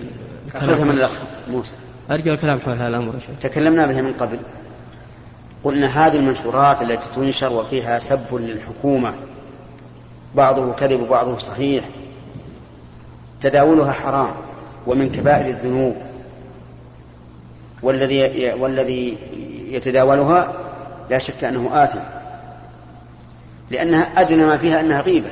أخذها 0.55 0.85
من 0.85 0.91
الأخ 0.91 1.11
موسى. 1.49 1.75
أرجو 2.11 2.33
الكلام 2.33 2.59
حول 2.59 2.73
هذا 2.73 2.87
الأمر 2.87 3.15
يا 3.15 3.19
شيخ. 3.19 3.39
تكلمنا 3.41 3.85
بها 3.87 4.01
من 4.01 4.13
قبل. 4.13 4.39
قلنا 5.63 5.87
هذه 5.87 6.15
المنشورات 6.15 6.81
التي 6.81 7.07
تنشر 7.15 7.53
وفيها 7.53 7.99
سب 7.99 8.35
للحكومة. 8.35 9.15
بعضه 10.35 10.73
كذب 10.73 11.01
وبعضه 11.01 11.37
صحيح. 11.37 11.85
تداولها 13.41 13.91
حرام 13.91 14.31
ومن 14.87 15.11
كبائر 15.11 15.45
الذنوب. 15.45 15.95
والذي 17.83 18.53
والذي 18.53 19.17
يتداولها 19.69 20.53
لا 21.09 21.19
شك 21.19 21.43
أنه 21.43 21.83
آثم 21.83 21.99
لأنها 23.71 24.21
أدنى 24.21 24.45
ما 24.45 24.57
فيها 24.57 24.79
أنها 24.79 25.01
غيبة. 25.01 25.29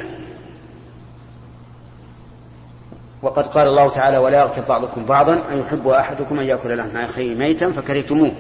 وقد 3.21 3.47
قال 3.47 3.67
الله 3.67 3.89
تعالى 3.89 4.17
ولا 4.17 4.39
يغتب 4.39 4.67
بعضكم 4.67 5.05
بعضا 5.05 5.33
أن 5.33 5.59
يحب 5.59 5.87
أحدكم 5.87 6.39
أن 6.39 6.45
يأكل 6.45 6.77
لحم 6.77 6.97
أخيه 6.97 7.35
ميتا 7.35 7.71
فكرهتموه. 7.71 8.31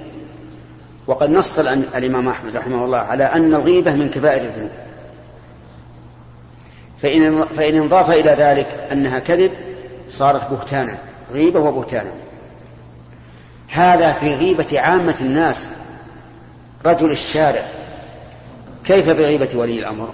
وقد 1.07 1.29
نص 1.29 1.59
الإمام 1.95 2.29
أحمد 2.29 2.55
رحمه 2.55 2.85
الله 2.85 2.97
على 2.97 3.23
أن 3.23 3.53
الغيبة 3.53 3.93
من 3.93 4.09
كبائر 4.09 4.41
الذنوب. 4.41 4.71
فإن, 7.01 7.41
فإن 7.41 7.75
انضاف 7.75 8.11
إلى 8.11 8.31
ذلك 8.31 8.87
أنها 8.91 9.19
كذب 9.19 9.51
صارت 10.09 10.51
بهتانا 10.51 10.97
غيبة 11.31 11.59
وبهتانا. 11.59 12.11
هذا 13.67 14.11
في 14.13 14.35
غيبة 14.35 14.79
عامة 14.79 15.15
الناس 15.21 15.69
رجل 16.85 17.11
الشارع. 17.11 17.65
كيف 18.85 19.09
بغيبة 19.09 19.49
ولي 19.55 19.79
الأمر؟ 19.79 20.09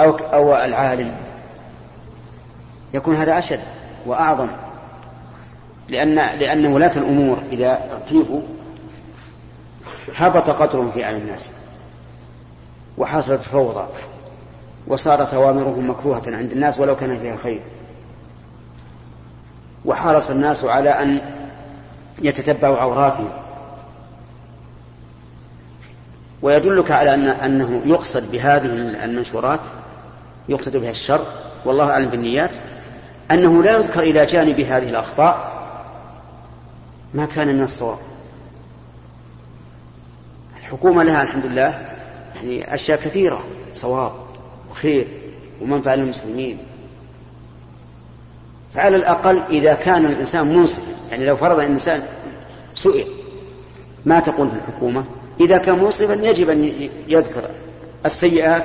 أو, 0.00 0.16
أو 0.16 0.56
العالم. 0.56 1.16
يكون 2.94 3.16
هذا 3.16 3.38
أشد 3.38 3.60
وأعظم. 4.06 4.50
لأن 5.88 6.14
لأن 6.14 6.66
ولاة 6.66 6.92
الأمور 6.96 7.42
إذا 7.52 7.90
اغتيبوا 7.92 8.42
هبط 10.16 10.50
قدرهم 10.50 10.90
في 10.90 11.04
أعين 11.04 11.16
الناس 11.16 11.50
وحصلت 12.98 13.42
فوضى. 13.42 13.86
وصارت 14.88 15.34
أوامرهم 15.34 15.90
مكروهة 15.90 16.22
عند 16.26 16.52
الناس 16.52 16.78
ولو 16.78 16.96
كان 16.96 17.18
فيها 17.18 17.36
خير. 17.36 17.62
وحرص 19.84 20.30
الناس 20.30 20.64
على 20.64 20.90
أن 20.90 21.20
يتتبعوا 22.22 22.76
عوراتهم. 22.76 23.30
ويدلك 26.42 26.90
على 26.90 27.14
أن 27.14 27.26
أنه 27.26 27.82
يقصد 27.84 28.30
بهذه 28.30 28.66
المنشورات 29.04 29.60
يقصد 30.48 30.76
بها 30.76 30.90
الشر 30.90 31.26
والله 31.64 31.90
أعلم 31.90 32.10
بالنيات 32.10 32.50
أنه 33.30 33.62
لا 33.62 33.76
يذكر 33.76 34.02
إلى 34.02 34.26
جانب 34.26 34.60
هذه 34.60 34.88
الأخطاء 34.88 35.56
ما 37.14 37.26
كان 37.26 37.56
من 37.56 37.62
الصواب. 37.62 37.98
الحكومة 40.60 41.02
لها 41.02 41.22
الحمد 41.22 41.46
لله 41.46 41.88
يعني 42.34 42.74
أشياء 42.74 42.98
كثيرة 42.98 43.44
صواب. 43.74 44.12
وخير 44.76 45.06
ومنفعة 45.62 45.94
للمسلمين 45.94 46.58
فعلى 48.74 48.96
الأقل 48.96 49.42
إذا 49.50 49.74
كان 49.74 50.06
الإنسان 50.06 50.56
منصف 50.56 50.82
يعني 51.10 51.26
لو 51.26 51.36
فرض 51.36 51.58
الإنسان 51.58 52.02
سئل 52.74 53.06
ما 54.04 54.20
تقول 54.20 54.50
في 54.50 54.56
الحكومة؟ 54.56 55.04
إذا 55.40 55.58
كان 55.58 55.78
مسلما 55.78 56.28
يجب 56.28 56.50
أن 56.50 56.90
يذكر 57.08 57.50
السيئات 58.06 58.64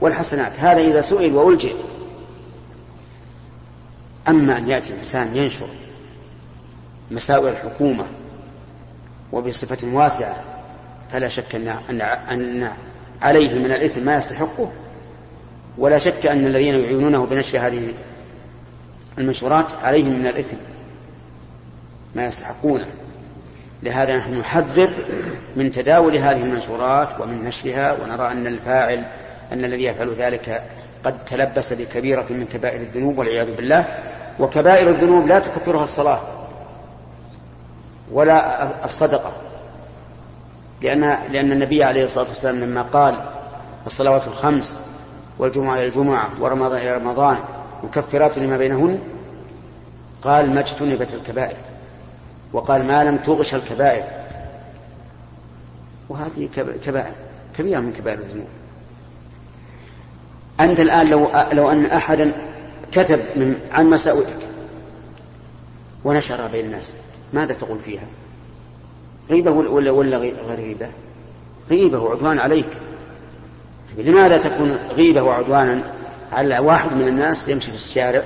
والحسنات. 0.00 0.52
هذا 0.58 0.80
إذا 0.80 1.00
سئل 1.00 1.34
وألجئ. 1.34 1.74
أما 4.28 4.58
أن 4.58 4.68
يأتي 4.68 4.94
إنسان 4.94 5.36
ينشر 5.36 5.68
مساوئ 7.10 7.50
الحكومة 7.50 8.04
وبصفة 9.32 9.88
واسعة 9.92 10.36
فلا 11.12 11.28
شك 11.28 11.54
أن 11.54 12.00
أن 12.30 12.72
عليه 13.22 13.58
من 13.58 13.72
الإثم 13.72 14.02
ما 14.02 14.16
يستحقه. 14.16 14.70
ولا 15.78 15.98
شك 15.98 16.26
أن 16.26 16.46
الذين 16.46 16.74
يعينونه 16.74 17.26
بنشر 17.26 17.58
هذه 17.58 17.94
المنشورات 19.18 19.66
عليهم 19.82 20.18
من 20.18 20.26
الإثم 20.26 20.56
ما 22.14 22.26
يستحقونه. 22.26 22.86
لهذا 23.82 24.16
نحن 24.16 24.34
نحذر 24.34 24.90
من 25.56 25.70
تداول 25.70 26.16
هذه 26.16 26.42
المنشورات 26.42 27.20
ومن 27.20 27.44
نشرها 27.44 27.92
ونرى 27.92 28.32
أن 28.32 28.46
الفاعل 28.46 29.04
أن 29.52 29.64
الذي 29.64 29.84
يفعل 29.84 30.14
ذلك 30.14 30.62
قد 31.04 31.24
تلبس 31.24 31.72
بكبيرة 31.72 32.26
من 32.30 32.46
كبائر 32.52 32.80
الذنوب 32.80 33.18
والعياذ 33.18 33.54
بالله. 33.56 33.84
وكبائر 34.40 34.88
الذنوب 34.88 35.26
لا 35.26 35.38
تكفرها 35.38 35.84
الصلاة 35.84 36.20
ولا 38.12 38.84
الصدقة 38.84 39.32
لأن 40.82 41.00
لأن 41.32 41.52
النبي 41.52 41.84
عليه 41.84 42.04
الصلاة 42.04 42.28
والسلام 42.28 42.60
لما 42.60 42.82
قال 42.82 43.20
الصلوات 43.86 44.26
الخمس 44.26 44.80
والجمعة 45.38 45.74
إلى 45.74 45.86
الجمعة 45.86 46.30
ورمضان 46.40 46.78
إلى 46.78 46.96
رمضان 46.96 47.38
مكفرات 47.84 48.38
لما 48.38 48.56
بينهن؟ 48.56 49.00
قال 50.22 50.54
ما 50.54 50.60
اجتنبت 50.60 51.14
الكبائر. 51.14 51.56
وقال 52.52 52.84
ما 52.84 53.04
لم 53.04 53.16
تغش 53.16 53.54
الكبائر. 53.54 54.04
وهذه 56.08 56.48
كبائر. 56.84 57.12
كبيرة 57.58 57.80
من 57.80 57.92
كبائر 57.92 58.18
الذنوب. 58.18 58.48
أنت 60.60 60.80
الآن 60.80 61.10
لو 61.10 61.30
لو 61.52 61.70
أن 61.70 61.86
أحدا 61.86 62.32
كتب 62.92 63.20
من 63.36 63.60
عن 63.72 63.90
مساوئك 63.90 64.36
ونشرها 66.04 66.48
بين 66.48 66.64
الناس 66.64 66.94
ماذا 67.32 67.54
تقول 67.54 67.78
فيها؟ 67.78 68.06
غيبة 69.30 69.50
ولا 69.50 69.90
ولا؟ 69.90 70.32
غيبة 71.70 71.98
وعدوان 71.98 72.38
عليك. 72.38 72.68
لماذا 73.98 74.38
تكون 74.38 74.78
غيبة 74.90 75.22
وعدوانا 75.22 75.84
على 76.32 76.58
واحد 76.58 76.92
من 76.92 77.08
الناس 77.08 77.48
يمشي 77.48 77.70
في 77.70 77.76
الشارع 77.76 78.22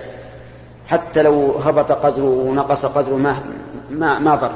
حتى 0.89 1.23
لو 1.23 1.53
هبط 1.53 1.93
قدره 1.93 2.25
ونقص 2.25 2.87
قدره 2.87 3.17
ما 3.17 3.43
ما 3.91 4.19
ما 4.19 4.35
ضر؟ 4.35 4.55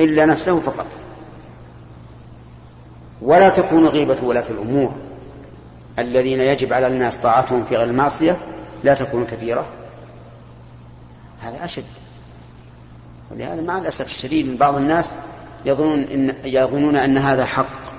إلا 0.00 0.26
نفسه 0.26 0.60
فقط. 0.60 0.86
ولا 3.22 3.48
تكون 3.48 3.86
غيبة 3.86 4.16
ولاة 4.22 4.44
الأمور. 4.50 4.92
الذين 5.98 6.40
يجب 6.40 6.72
على 6.72 6.86
الناس 6.86 7.16
طاعتهم 7.16 7.64
في 7.64 7.76
غير 7.76 7.88
المعصية 7.88 8.36
لا 8.84 8.94
تكون 8.94 9.24
كبيرة. 9.24 9.66
هذا 11.40 11.64
أشد. 11.64 11.84
ولهذا 13.30 13.62
مع 13.62 13.78
الأسف 13.78 14.06
الشديد 14.06 14.58
بعض 14.58 14.76
الناس 14.76 15.14
يظنون 15.64 15.98
إن 16.00 16.34
يظنون 16.44 16.96
أن 16.96 17.18
هذا 17.18 17.44
حق. 17.44 17.89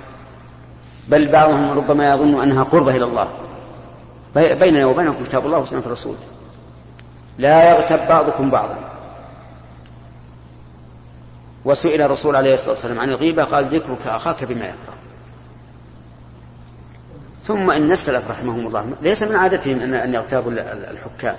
بل 1.07 1.27
بعضهم 1.27 1.71
ربما 1.71 2.13
يظن 2.13 2.41
أنها 2.41 2.63
قربة 2.63 2.95
إلى 2.95 3.05
الله. 3.05 3.29
بيننا 4.35 4.85
وبينكم 4.85 5.23
كتاب 5.23 5.45
الله 5.45 5.59
وسنة 5.59 5.79
الرسول. 5.79 6.15
لا 7.37 7.69
يغتب 7.69 8.07
بعضكم 8.07 8.49
بعضا. 8.49 8.77
وسئل 11.65 12.01
الرسول 12.01 12.35
عليه 12.35 12.53
الصلاة 12.53 12.71
والسلام 12.71 12.99
عن 12.99 13.09
الغيبة 13.09 13.43
قال 13.43 13.65
ذكرك 13.65 14.07
أخاك 14.07 14.43
بما 14.43 14.65
يكره. 14.65 14.95
ثم 17.41 17.71
إن 17.71 17.91
السلف 17.91 18.31
رحمهم 18.31 18.67
الله 18.67 18.93
ليس 19.01 19.23
من 19.23 19.35
عادتهم 19.35 19.81
أن 19.81 20.13
يغتابوا 20.13 20.51
الحكام. 20.91 21.35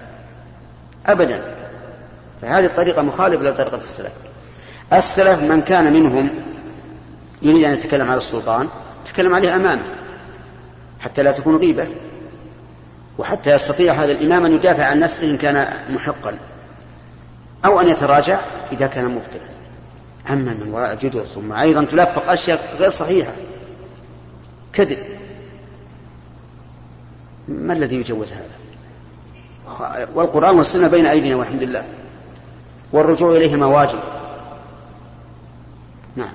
أبدا. 1.07 1.42
فهذه 2.42 2.66
الطريقة 2.66 3.03
مخالفة 3.03 3.44
لطريقة 3.44 3.77
السلف. 3.77 4.12
السلف 4.92 5.42
من 5.42 5.62
كان 5.62 5.92
منهم 5.92 6.31
يريد 7.42 7.64
أن 7.64 7.72
يتكلم 7.72 8.11
على 8.11 8.18
السلطان 8.18 8.68
تكلم 9.06 9.34
عليه 9.34 9.56
أمامه 9.56 9.82
حتى 11.00 11.22
لا 11.22 11.32
تكون 11.32 11.56
غيبة 11.56 11.86
وحتى 13.18 13.50
يستطيع 13.50 13.92
هذا 13.92 14.12
الإمام 14.12 14.44
أن 14.44 14.52
يدافع 14.52 14.84
عن 14.84 15.00
نفسه 15.00 15.30
إن 15.30 15.36
كان 15.36 15.68
محقا 15.90 16.38
أو 17.64 17.80
أن 17.80 17.88
يتراجع 17.88 18.40
إذا 18.72 18.86
كان 18.86 19.04
مبطلا. 19.04 19.52
أما 20.30 20.52
من 20.52 20.72
وراء 20.72 20.92
الجدر 20.92 21.24
ثم 21.24 21.52
أيضا 21.52 21.84
تلفق 21.84 22.30
أشياء 22.30 22.76
غير 22.78 22.90
صحيحة 22.90 23.32
كذب. 24.72 24.98
ما 27.48 27.72
الذي 27.72 27.96
يجوز 27.96 28.32
هذا؟ 28.32 28.62
والقرآن 30.14 30.56
والسنة 30.56 30.88
بين 30.88 31.06
أيدينا 31.06 31.36
والحمد 31.36 31.62
لله 31.62 31.84
والرجوع 32.92 33.36
إليهما 33.36 33.66
واجب 33.66 33.98
نعم 36.16 36.34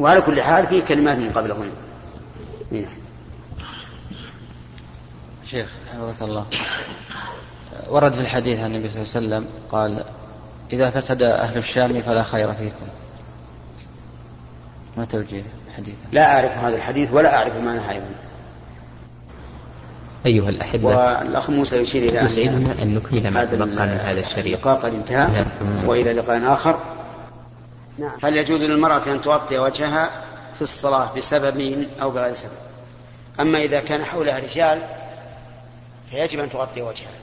وعلى 0.00 0.20
كل 0.20 0.42
حال 0.42 0.66
فيه 0.66 0.82
كلمات 0.82 1.18
من 1.18 1.30
قبلهن 1.30 1.70
نعم 2.70 2.96
شيخ 5.46 5.68
حفظك 5.92 6.22
الله. 6.22 6.46
ورد 7.88 8.12
في 8.12 8.20
الحديث 8.20 8.60
عن 8.60 8.74
النبي 8.74 8.88
صلى 8.88 9.02
الله 9.02 9.36
عليه 9.36 9.46
وسلم 9.46 9.46
قال 9.68 10.04
إذا 10.72 10.90
فسد 10.90 11.22
أهل 11.22 11.56
الشام 11.56 12.02
فلا 12.02 12.22
خير 12.22 12.52
فيكم. 12.52 12.86
ما 14.96 15.04
توجيه 15.04 15.42
الحديث 15.68 15.94
لا 16.12 16.34
أعرف 16.34 16.58
هذا 16.58 16.76
الحديث 16.76 17.12
ولا 17.12 17.36
أعرف 17.36 17.56
معناه 17.56 17.90
أيضا 17.90 18.14
أيها 20.26 20.48
الأحبة 20.48 20.84
والأخ 20.86 21.50
موسى 21.50 21.76
يشير 21.76 22.02
إلى 22.02 22.18
يسعدنا 22.18 22.82
أن 22.82 22.94
نكمل 22.94 23.30
ما 23.30 23.44
تبقى 23.44 23.66
من 23.66 23.78
هذا 23.78 24.20
الشريط. 24.20 24.46
اللقاء 24.46 24.78
قد 24.78 24.94
انتهى 24.94 25.44
وإلى 25.86 26.12
لقاء 26.12 26.52
آخر. 26.52 26.78
نعم. 27.98 28.18
هل 28.22 28.36
يجوز 28.36 28.62
للمرأة 28.62 29.02
أن 29.06 29.20
تغطي 29.20 29.58
وجهها 29.58 30.24
في 30.54 30.62
الصلاة 30.62 31.14
بسبب 31.16 31.86
أو 32.02 32.10
بغير 32.10 32.34
سبب؟ 32.34 32.52
أما 33.40 33.58
إذا 33.58 33.80
كان 33.80 34.04
حولها 34.04 34.38
رجال 34.38 34.82
فيجب 36.10 36.40
أن 36.40 36.50
تغطي 36.50 36.82
وجهها. 36.82 37.14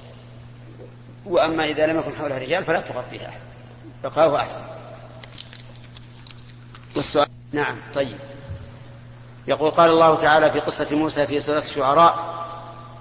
وأما 1.25 1.65
إذا 1.65 1.86
لم 1.86 1.99
يكن 1.99 2.15
حولها 2.15 2.38
رجال 2.38 2.63
فلا 2.63 2.82
تغطيها 2.82 3.34
بقاؤه 4.03 4.38
أحسن. 4.38 4.62
والسؤال 6.95 7.27
نعم 7.51 7.75
طيب. 7.93 8.17
يقول 9.47 9.71
قال 9.71 9.89
الله 9.89 10.15
تعالى 10.15 10.51
في 10.51 10.60
قصة 10.60 10.95
موسى 10.95 11.27
في 11.27 11.41
سورة 11.41 11.60
الشعراء 11.60 12.38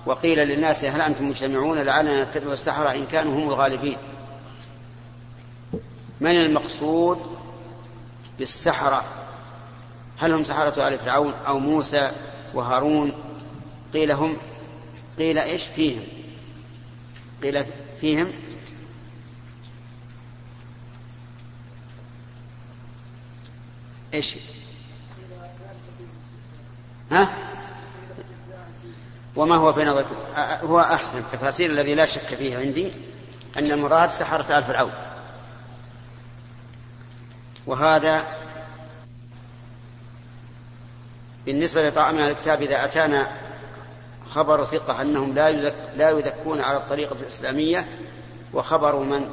وقيل 0.07 0.38
للناس 0.38 0.85
هل 0.85 1.00
أنتم 1.00 1.29
مجتمعون؟ 1.29 1.79
لعلنا 1.79 2.24
نتبع 2.24 2.52
السحرة 2.52 2.94
إن 2.94 3.07
كانوا 3.07 3.35
هم 3.35 3.48
الغالبين. 3.48 3.98
من 6.20 6.40
المقصود؟ 6.40 7.36
بالسحرة. 8.38 9.05
هل 10.18 10.33
هم 10.33 10.44
سحرة 10.44 10.88
آل 10.88 10.99
فرعون 10.99 11.33
أو 11.46 11.59
موسى 11.59 12.12
وهارون؟ 12.55 13.12
قيل 13.94 14.12
هم 14.12 14.37
قيل 15.18 15.38
إيش؟ 15.38 15.62
فيهم. 15.62 16.03
قيل 17.42 17.64
فيهم. 18.01 18.33
إيش؟ 24.14 24.35
ها؟ 27.11 27.35
وما 29.37 29.57
هو 29.57 29.72
في 29.72 29.85
نظركم 29.85 30.14
هو 30.62 30.81
أحسن 30.81 31.18
التفاسير 31.18 31.70
الذي 31.70 31.94
لا 31.94 32.05
شك 32.05 32.20
فيه 32.20 32.59
عندي 32.59 32.90
أن 33.59 33.72
المراد 33.72 34.11
سحرة 34.11 34.59
آل 34.59 34.64
فرعون. 34.64 34.92
وهذا 37.66 38.26
بالنسبة 41.46 41.88
لطعام 41.88 42.18
الكتاب 42.18 42.62
إذا 42.62 42.85
أتانا 42.85 43.29
خبر 44.31 44.64
ثقة 44.64 45.02
أنهم 45.02 45.35
لا 45.35 45.48
يذك 45.48 45.74
لا 45.96 46.11
يذكون 46.11 46.61
على 46.61 46.76
الطريقة 46.76 47.16
الإسلامية 47.22 47.88
وخبر 48.52 48.98
من 48.98 49.31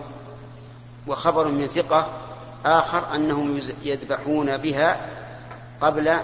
وخبر 1.07 1.47
من 1.47 1.67
ثقة 1.67 2.07
آخر 2.65 3.15
أنهم 3.15 3.59
يذبحون 3.83 4.57
بها 4.57 5.09
قبل 5.81 6.19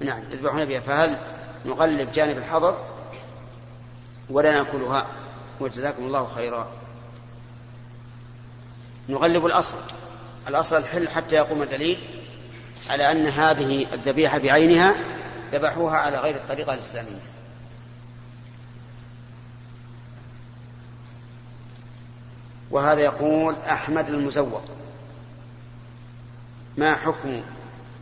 نعم 0.00 0.22
يذبحون 0.30 0.64
بها. 0.64 0.80
فهل 0.80 1.18
نغلب 1.66 2.12
جانب 2.12 2.38
الحظر 2.38 2.78
ولا 4.30 4.52
نأكلها. 4.52 5.06
وجزاكم 5.60 6.02
الله 6.02 6.26
خيرا. 6.34 6.68
نغلب 9.08 9.46
الأصل. 9.46 9.76
الأصل 10.48 10.76
الحل 10.76 11.08
حتى 11.08 11.34
يقوم 11.34 11.62
الدليل 11.62 11.98
على 12.90 13.12
أن 13.12 13.26
هذه 13.26 13.86
الذبيحة 13.92 14.38
بعينها 14.38 14.94
ذبحوها 15.52 15.96
على 15.96 16.18
غير 16.18 16.34
الطريقة 16.34 16.74
الإسلامية. 16.74 17.20
وهذا 22.70 23.00
يقول 23.00 23.56
أحمد 23.68 24.08
المزوق 24.08 24.62
ما 26.76 26.94
حكم 26.94 27.42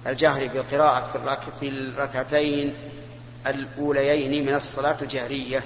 الجهر 0.06 0.46
بالقراءة 0.46 1.36
في 1.60 1.68
الركعتين 1.68 2.74
الأوليين 3.46 4.46
من 4.46 4.54
الصلاة 4.54 4.96
الجهرية؟ 5.02 5.64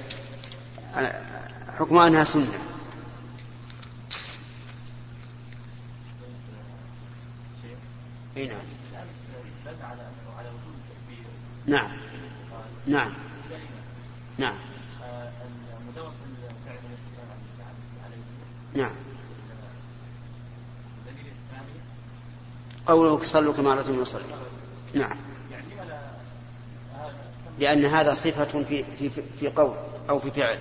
حكم 1.78 1.98
أنها 1.98 2.24
سنة. 2.24 2.58
نعم. 8.36 8.48
نعم. 11.66 11.90
نعم. 12.86 13.12
نعم. 14.38 14.54
نعم. 18.74 18.90
قوله 22.86 23.24
صلوا 23.24 23.52
كما 23.52 23.74
رأيتم 23.74 24.02
يصلي. 24.02 24.22
نعم. 24.94 25.16
لأن 27.58 27.84
هذا 27.84 28.14
صفة 28.14 28.64
في 28.64 28.84
في 28.84 29.10
في 29.40 29.48
قول 29.48 29.76
أو 30.10 30.18
في 30.18 30.30
فعل. 30.30 30.58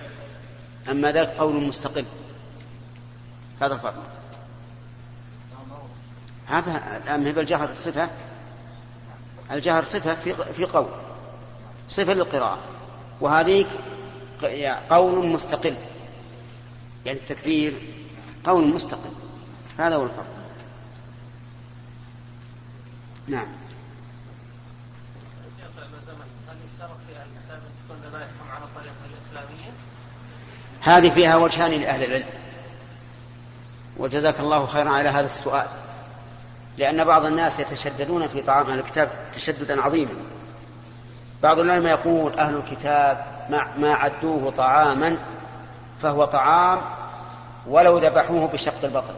أما 0.90 1.12
ذاك 1.12 1.28
قول 1.28 1.54
مستقل. 1.54 2.04
هذا 3.60 3.74
الفرق. 3.74 4.25
هذا 6.46 7.00
الآن 7.04 7.26
هي 7.26 7.30
الجهر 7.30 7.74
صفة 7.74 8.10
الجهر 9.50 9.84
صفة 9.84 10.14
في 10.14 10.34
في 10.34 10.64
قول 10.64 10.88
صفة 11.88 12.14
للقراءة. 12.14 12.58
وهذه 13.20 13.66
قول 14.90 15.26
مستقل 15.26 15.76
يعني 17.06 17.18
التكبير 17.18 17.74
قول 18.44 18.74
مستقل. 18.74 19.10
هذا 19.78 19.96
هو 19.96 20.04
الفرق. 20.04 20.26
نعم. 23.28 23.46
هذه 30.80 31.10
فيها 31.10 31.36
وجهان 31.36 31.70
لأهل 31.70 32.04
العلم. 32.04 32.28
وجزاك 33.96 34.40
الله 34.40 34.66
خيرا 34.66 34.90
على 34.90 35.08
هذا 35.08 35.26
السؤال. 35.26 35.66
لأن 36.78 37.04
بعض 37.04 37.24
الناس 37.24 37.60
يتشددون 37.60 38.26
في 38.26 38.42
طعام 38.42 38.66
أهل 38.66 38.78
الكتاب 38.78 39.08
تشددا 39.32 39.82
عظيما. 39.82 40.12
بعض 41.42 41.58
العلماء 41.58 41.92
يقول 41.92 42.38
أهل 42.38 42.56
الكتاب 42.56 43.24
ما 43.78 43.94
عدوه 43.94 44.50
طعاما 44.50 45.18
فهو 46.02 46.24
طعام 46.24 46.80
ولو 47.66 47.98
ذبحوه 47.98 48.46
بشق 48.46 48.84
البطن 48.84 49.14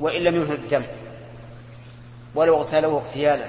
وإن 0.00 0.22
لم 0.22 0.34
ينهر 0.34 0.54
الدم 0.54 0.84
ولو 2.34 2.56
اغتالوه 2.56 3.02
اغتيالا. 3.02 3.46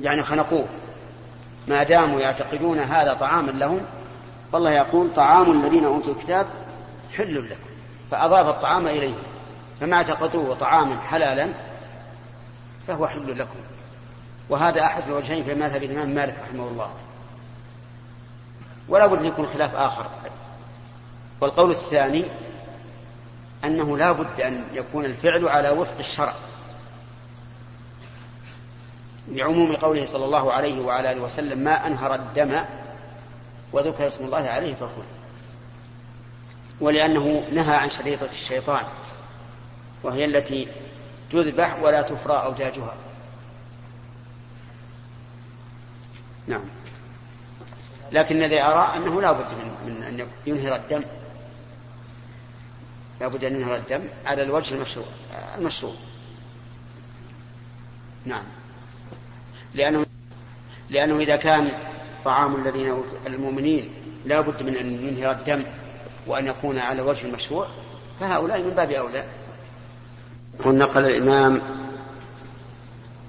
يعني 0.00 0.22
خنقوه. 0.22 0.66
ما 1.68 1.82
داموا 1.82 2.20
يعتقدون 2.20 2.78
هذا 2.78 3.14
طعاما 3.14 3.50
لهم 3.50 3.80
فالله 4.52 4.70
يقول 4.70 5.12
طعام 5.14 5.64
الذين 5.64 5.84
أوتوا 5.84 6.12
الكتاب 6.12 6.46
حل 7.16 7.44
لكم 7.44 7.70
فأضاف 8.10 8.48
الطعام 8.48 8.86
إليهم. 8.86 9.22
فما 9.80 9.96
اعتقدوه 9.96 10.54
طعاما 10.54 11.00
حلالا 11.00 11.48
فهو 12.86 13.06
حل 13.06 13.38
لكم. 13.38 13.58
وهذا 14.48 14.84
أحد 14.84 15.02
الوجهين 15.06 15.44
في 15.44 15.54
مذهب 15.54 15.82
الإمام 15.82 16.08
مالك 16.08 16.36
رحمه 16.48 16.68
الله. 16.68 16.90
ولا 18.88 19.06
بد 19.06 19.24
يكون 19.24 19.46
خلاف 19.46 19.74
آخر. 19.74 20.06
والقول 21.40 21.70
الثاني 21.70 22.24
أنه 23.64 23.98
لا 23.98 24.12
بد 24.12 24.40
أن 24.40 24.64
يكون 24.72 25.04
الفعل 25.04 25.48
على 25.48 25.70
وفق 25.70 25.98
الشرع. 25.98 26.34
لعموم 29.28 29.76
قوله 29.76 30.04
صلى 30.04 30.24
الله 30.24 30.52
عليه 30.52 30.80
وعلى 30.80 31.12
آله 31.12 31.20
وسلم 31.20 31.58
ما 31.58 31.86
أنهر 31.86 32.14
الدم 32.14 32.64
وذكر 33.72 34.06
اسم 34.06 34.24
الله 34.24 34.48
عليه 34.48 34.74
فكل. 34.74 35.08
ولأنه 36.80 37.44
نهى 37.52 37.76
عن 37.76 37.90
شريطة 37.90 38.26
الشيطان. 38.26 38.84
وهي 40.02 40.24
التي 40.24 40.68
تذبح 41.30 41.82
ولا 41.82 42.02
تفرى 42.02 42.34
أوجاجها. 42.34 42.94
نعم. 46.46 46.64
لكن 48.12 48.36
الذي 48.36 48.62
أرى 48.62 48.96
أنه 48.96 49.20
لا 49.20 49.32
بد 49.32 49.46
من, 49.52 49.92
من 49.92 50.02
أن 50.02 50.28
ينهر 50.46 50.76
الدم. 50.76 51.02
لابد 53.20 53.44
أن 53.44 53.54
ينهر 53.54 53.76
الدم 53.76 54.00
على 54.26 54.42
الوجه 54.42 54.74
المشروع 54.74 55.06
المشروع. 55.58 55.94
نعم. 58.24 58.44
لأنه 59.74 60.06
لأنه 60.90 61.18
إذا 61.18 61.36
كان 61.36 61.70
طعام 62.24 62.54
الذين 62.54 63.02
المؤمنين 63.26 63.90
لا 64.24 64.40
بد 64.40 64.62
من 64.62 64.76
أن 64.76 65.08
ينهر 65.08 65.30
الدم 65.30 65.64
وأن 66.26 66.46
يكون 66.46 66.78
على 66.78 67.02
وجه 67.02 67.26
المشروع 67.26 67.68
فهؤلاء 68.20 68.62
من 68.62 68.70
باب 68.70 68.90
أولى. 68.90 69.24
نقل 70.66 71.04
الإمام 71.04 71.62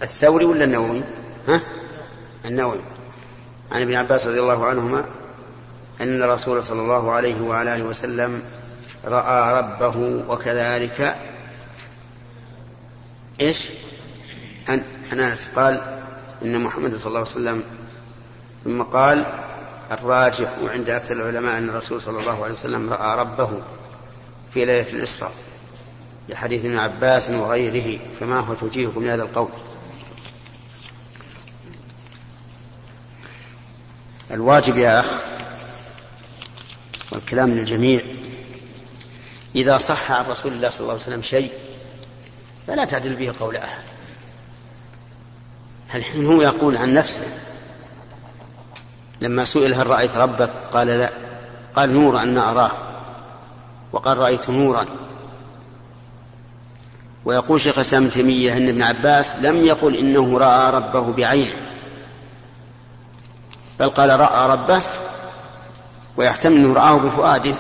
الثوري 0.02 0.46
ولا 0.46 0.64
النووي؟ 0.64 1.02
ها؟ 1.48 1.62
النووي. 2.46 2.80
عن 3.72 3.82
ابن 3.82 3.96
عباس 3.96 4.28
رضي 4.28 4.40
الله 4.40 4.66
عنهما 4.66 5.06
أن 6.02 6.24
الرسول 6.24 6.64
صلى 6.64 6.82
الله 6.82 7.12
عليه 7.12 7.42
وعلى 7.42 7.76
آله 7.76 7.84
وسلم 7.84 8.44
رأى 9.06 9.60
ربه 9.60 10.24
وكذلك 10.28 11.16
إيش؟ 13.42 13.70
أن 14.70 14.84
أنس 15.14 15.50
قال 15.56 15.82
إن 16.42 16.62
محمد 16.62 16.96
صلى 16.96 17.08
الله 17.08 17.20
عليه 17.20 17.30
وسلم. 17.30 17.64
ثم 18.64 18.82
قال 18.82 19.26
الراجح 19.92 20.50
عند 20.74 20.90
أكثر 20.90 21.14
العلماء 21.14 21.58
أن 21.58 21.70
الرسول 21.70 22.02
صلى 22.02 22.20
الله 22.20 22.44
عليه 22.44 22.54
وسلم 22.54 22.94
رأى 22.94 23.20
ربه 23.20 23.50
في 24.54 24.66
ليلة 24.66 24.90
الإسراء. 24.90 25.32
لحديث 26.30 26.66
ابن 26.66 26.78
عباس 26.78 27.30
وغيره 27.30 28.00
فما 28.20 28.40
هو 28.40 28.54
توجيهكم 28.54 29.06
لهذا 29.06 29.24
القول؟ 29.24 29.50
الواجب 34.32 34.78
يا 34.78 35.00
أخ 35.00 35.06
والكلام 37.12 37.50
للجميع 37.50 38.02
إذا 39.56 39.78
صح 39.78 40.12
عن 40.12 40.26
رسول 40.26 40.54
الله 40.54 40.70
صلى 40.70 40.80
الله 40.80 40.94
عليه 40.94 41.04
وسلم 41.04 41.22
شيء 41.22 41.52
فلا 42.68 42.86
تعدل 42.86 43.16
به 43.16 43.34
قول 43.40 43.58
أحد. 43.58 43.84
الحين 45.96 46.26
هو 46.26 46.42
يقول 46.42 46.78
عن 46.78 46.94
نفسه 46.94 47.28
لما 49.22 49.46
سئل 49.46 49.74
هل 49.74 49.88
رأيت 49.88 50.16
ربك؟ 50.18 50.52
قال 50.72 50.88
لا. 50.88 51.10
قال 51.74 51.94
نور 51.94 52.24
أن 52.24 52.38
أراه. 52.38 52.72
وقال 53.92 54.18
رأيت 54.18 54.50
نورا. 54.50 54.86
ويقول 57.26 57.62
شيخ 57.62 57.76
الإسلام 57.76 58.04
ابن 58.04 58.12
تيمية 58.12 58.58
أن 58.58 58.68
ابن 58.68 58.82
عباس 58.82 59.36
لم 59.36 59.66
يقل 59.66 59.96
إنه 59.96 60.38
رأى 60.38 60.72
ربه 60.72 61.14
بعينه 61.14 61.62
بل 63.80 63.90
قال 63.90 64.20
رأى 64.20 64.50
ربه 64.50 64.82
ويحتمل 66.18 66.56
أنه 66.56 66.74
رآه 66.74 66.98
بفؤاده 66.98 67.56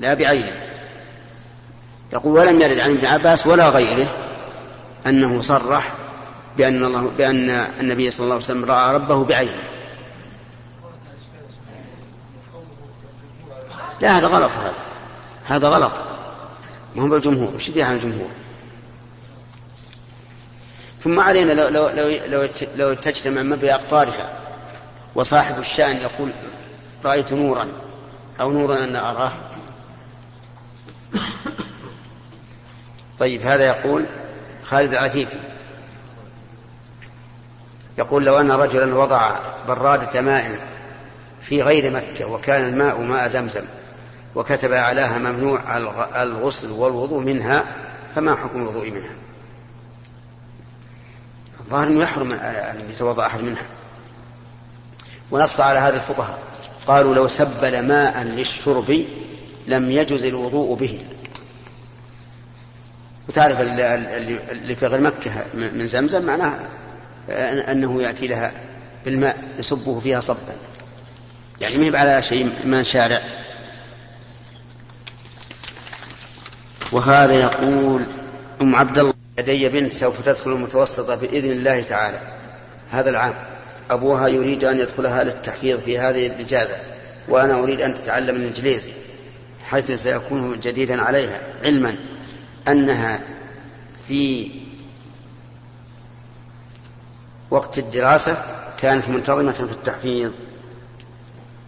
لا 0.00 0.14
بعينه. 0.14 0.52
يقول 2.12 2.38
ولم 2.38 2.62
يرد 2.62 2.78
عن 2.78 2.90
ابن 2.90 3.06
عباس 3.06 3.46
ولا 3.46 3.68
غيره 3.68 4.06
أنه 5.06 5.40
صرح 5.40 5.92
بأن 6.56 6.84
الله 6.84 7.10
بأن 7.18 7.50
النبي 7.80 8.10
صلى 8.10 8.24
الله 8.24 8.34
عليه 8.34 8.44
وسلم 8.44 8.64
رأى 8.64 8.94
ربه 8.94 9.24
بعينه. 9.24 9.62
لا 14.00 14.18
هذا 14.18 14.26
غلط 14.26 14.50
هذا. 14.52 14.74
هذا 15.46 15.68
غلط. 15.68 15.92
ما 16.96 17.02
هو 17.02 17.08
بالجمهور 17.08 17.54
وش 17.54 17.70
عن 17.76 17.96
الجمهور. 17.96 18.30
ثم 21.00 21.20
علينا 21.20 21.52
لو 21.52 21.68
لو 21.68 21.88
لو 21.88 22.08
لو, 22.26 22.48
لو 22.76 22.94
تجتمع 22.94 23.42
ما 23.42 23.56
بأقطارها 23.56 24.30
وصاحب 25.14 25.58
الشأن 25.58 25.96
يقول 25.96 26.30
رأيت 27.04 27.32
نورا 27.32 27.68
أو 28.40 28.52
نورا 28.52 28.84
أن 28.84 28.96
أراه. 28.96 29.32
طيب 33.18 33.42
هذا 33.42 33.64
يقول 33.64 34.04
خالد 34.64 34.92
العفيفي 34.92 35.38
يقول 37.98 38.24
لو 38.24 38.40
أن 38.40 38.50
رجلا 38.50 38.94
وضع 38.94 39.30
برادة 39.68 40.20
ماء 40.20 40.60
في 41.42 41.62
غير 41.62 41.90
مكة 41.90 42.24
وكان 42.24 42.68
الماء 42.68 43.00
ماء 43.00 43.28
زمزم 43.28 43.64
وكتب 44.34 44.72
عليها 44.72 45.18
ممنوع 45.18 45.76
الغسل 46.22 46.70
والوضوء 46.70 47.20
منها 47.20 47.64
فما 48.14 48.34
حكم 48.34 48.62
الوضوء 48.62 48.90
منها؟ 48.90 49.12
الظاهر 51.60 51.86
إنه 51.86 52.02
يحرم 52.02 52.32
أن 52.32 52.90
يتوضأ 52.90 53.26
أحد 53.26 53.40
منها. 53.40 53.66
ونص 55.30 55.60
على 55.60 55.78
هذا 55.78 55.96
الفقهاء 55.96 56.38
قالوا 56.86 57.14
لو 57.14 57.28
سبل 57.28 57.86
ماء 57.86 58.22
للشرب 58.22 59.04
لم 59.66 59.90
يجز 59.90 60.24
الوضوء 60.24 60.76
به. 60.76 61.00
وتعرف 63.28 63.60
اللي 63.60 64.76
في 64.76 64.86
غير 64.86 65.00
مكة 65.00 65.30
من 65.54 65.86
زمزم 65.86 66.22
معناه 66.22 66.58
أنه 67.72 68.02
يأتي 68.02 68.26
لها 68.26 68.52
بالماء 69.04 69.38
يصبه 69.58 70.00
فيها 70.00 70.20
صبا. 70.20 70.54
يعني 71.60 71.76
مهب 71.78 71.96
على 71.96 72.22
شيء 72.22 72.52
من 72.64 72.84
شارع. 72.84 73.20
وهذا 76.92 77.34
يقول 77.34 78.06
أم 78.62 78.74
عبد 78.74 78.98
الله 78.98 79.14
لدي 79.38 79.68
بنت 79.68 79.92
سوف 79.92 80.24
تدخل 80.26 80.50
المتوسطة 80.50 81.14
بإذن 81.14 81.52
الله 81.52 81.82
تعالى. 81.82 82.20
هذا 82.90 83.10
العام. 83.10 83.34
أبوها 83.90 84.28
يريد 84.28 84.64
أن 84.64 84.78
يدخلها 84.78 85.24
للتحفيظ 85.24 85.80
في 85.80 85.98
هذه 85.98 86.26
الإجازة 86.26 86.76
وأنا 87.28 87.54
أريد 87.54 87.80
أن 87.80 87.94
تتعلم 87.94 88.36
الإنجليزي 88.36 88.92
حيث 89.64 89.90
سيكون 89.90 90.60
جديدا 90.60 91.02
عليها 91.02 91.40
علما 91.64 91.94
أنها 92.68 93.20
في 94.08 94.50
وقت 97.50 97.78
الدراسة 97.78 98.36
كانت 98.80 99.08
منتظمة 99.08 99.52
في 99.52 99.62
التحفيظ. 99.62 100.32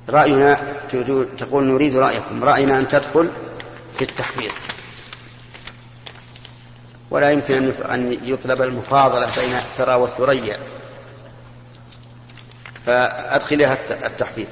رأينا 0.09 0.61
تقول 1.39 1.65
نريد 1.65 1.97
رأيكم 1.97 2.45
رأينا 2.45 2.79
أن 2.79 2.89
تدخل 2.89 3.31
في 3.99 4.03
التحفيظ. 4.03 4.53
ولا 7.13 7.31
يمكن 7.31 7.71
أن 7.71 8.19
يطلب 8.23 8.63
المفاضلة 8.63 9.27
بين 9.37 9.55
الثرى 9.57 9.95
والثريا. 9.95 10.59
فأدخلها 12.87 13.79
التحفيظ. 14.07 14.47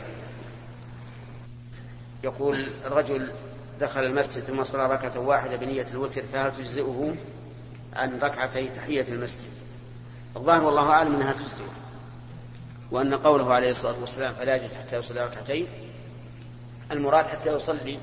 يقول 2.24 2.66
الرجل 2.86 3.32
دخل 3.80 4.04
المسجد 4.04 4.42
ثم 4.42 4.64
صلى 4.64 4.86
ركعة 4.86 5.18
واحدة 5.20 5.56
بنية 5.56 5.86
الوتر 5.90 6.22
فهل 6.32 6.52
تجزئه 6.56 7.14
عن 7.96 8.18
ركعتي 8.18 8.68
تحية 8.68 9.08
المسجد؟ 9.08 9.50
الظاهر 10.36 10.64
والله 10.64 10.90
أعلم 10.90 11.14
أنها 11.14 11.32
تجزئه 11.32 11.72
وأن 12.90 13.14
قوله 13.14 13.54
عليه 13.54 13.70
الصلاة 13.70 14.00
والسلام 14.00 14.34
فلا 14.34 14.56
يجلس 14.56 14.74
حتى 14.74 14.96
يصلي 14.96 15.24
ركعتين. 15.26 15.66
المراد 16.92 17.26
حتى 17.26 17.50
يصلي 17.56 17.98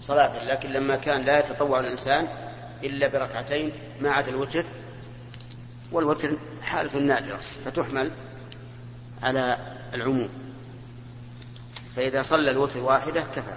صلاة 0.00 0.44
لكن 0.44 0.68
لما 0.70 0.96
كان 0.96 1.22
لا 1.22 1.38
يتطوع 1.38 1.80
الإنسان 1.80 2.28
إلا 2.82 3.08
بركعتين 3.08 3.72
ما 4.00 4.10
عدا 4.10 4.30
الوتر 4.30 4.64
والوتر 5.92 6.32
حالة 6.62 6.98
نادرة 6.98 7.36
فتحمل 7.36 8.10
على 9.22 9.58
العموم. 9.94 10.28
فإذا 11.96 12.22
صلى 12.22 12.50
الوتر 12.50 12.80
واحدة 12.80 13.20
كفى. 13.20 13.54